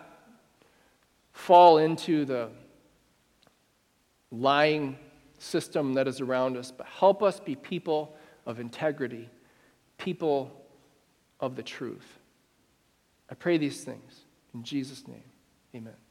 fall 1.31 1.77
into 1.77 2.25
the 2.25 2.49
lying 4.31 4.97
system 5.43 5.93
that 5.93 6.07
is 6.07 6.21
around 6.21 6.57
us, 6.57 6.71
but 6.71 6.87
help 6.87 7.21
us 7.21 7.39
be 7.39 7.55
people 7.55 8.15
of 8.45 8.59
integrity, 8.59 9.29
people 9.97 10.51
of 11.39 11.55
the 11.55 11.63
truth. 11.63 12.19
I 13.29 13.35
pray 13.35 13.57
these 13.57 13.83
things 13.83 14.21
in 14.53 14.63
Jesus' 14.63 15.07
name. 15.07 15.23
Amen. 15.75 16.02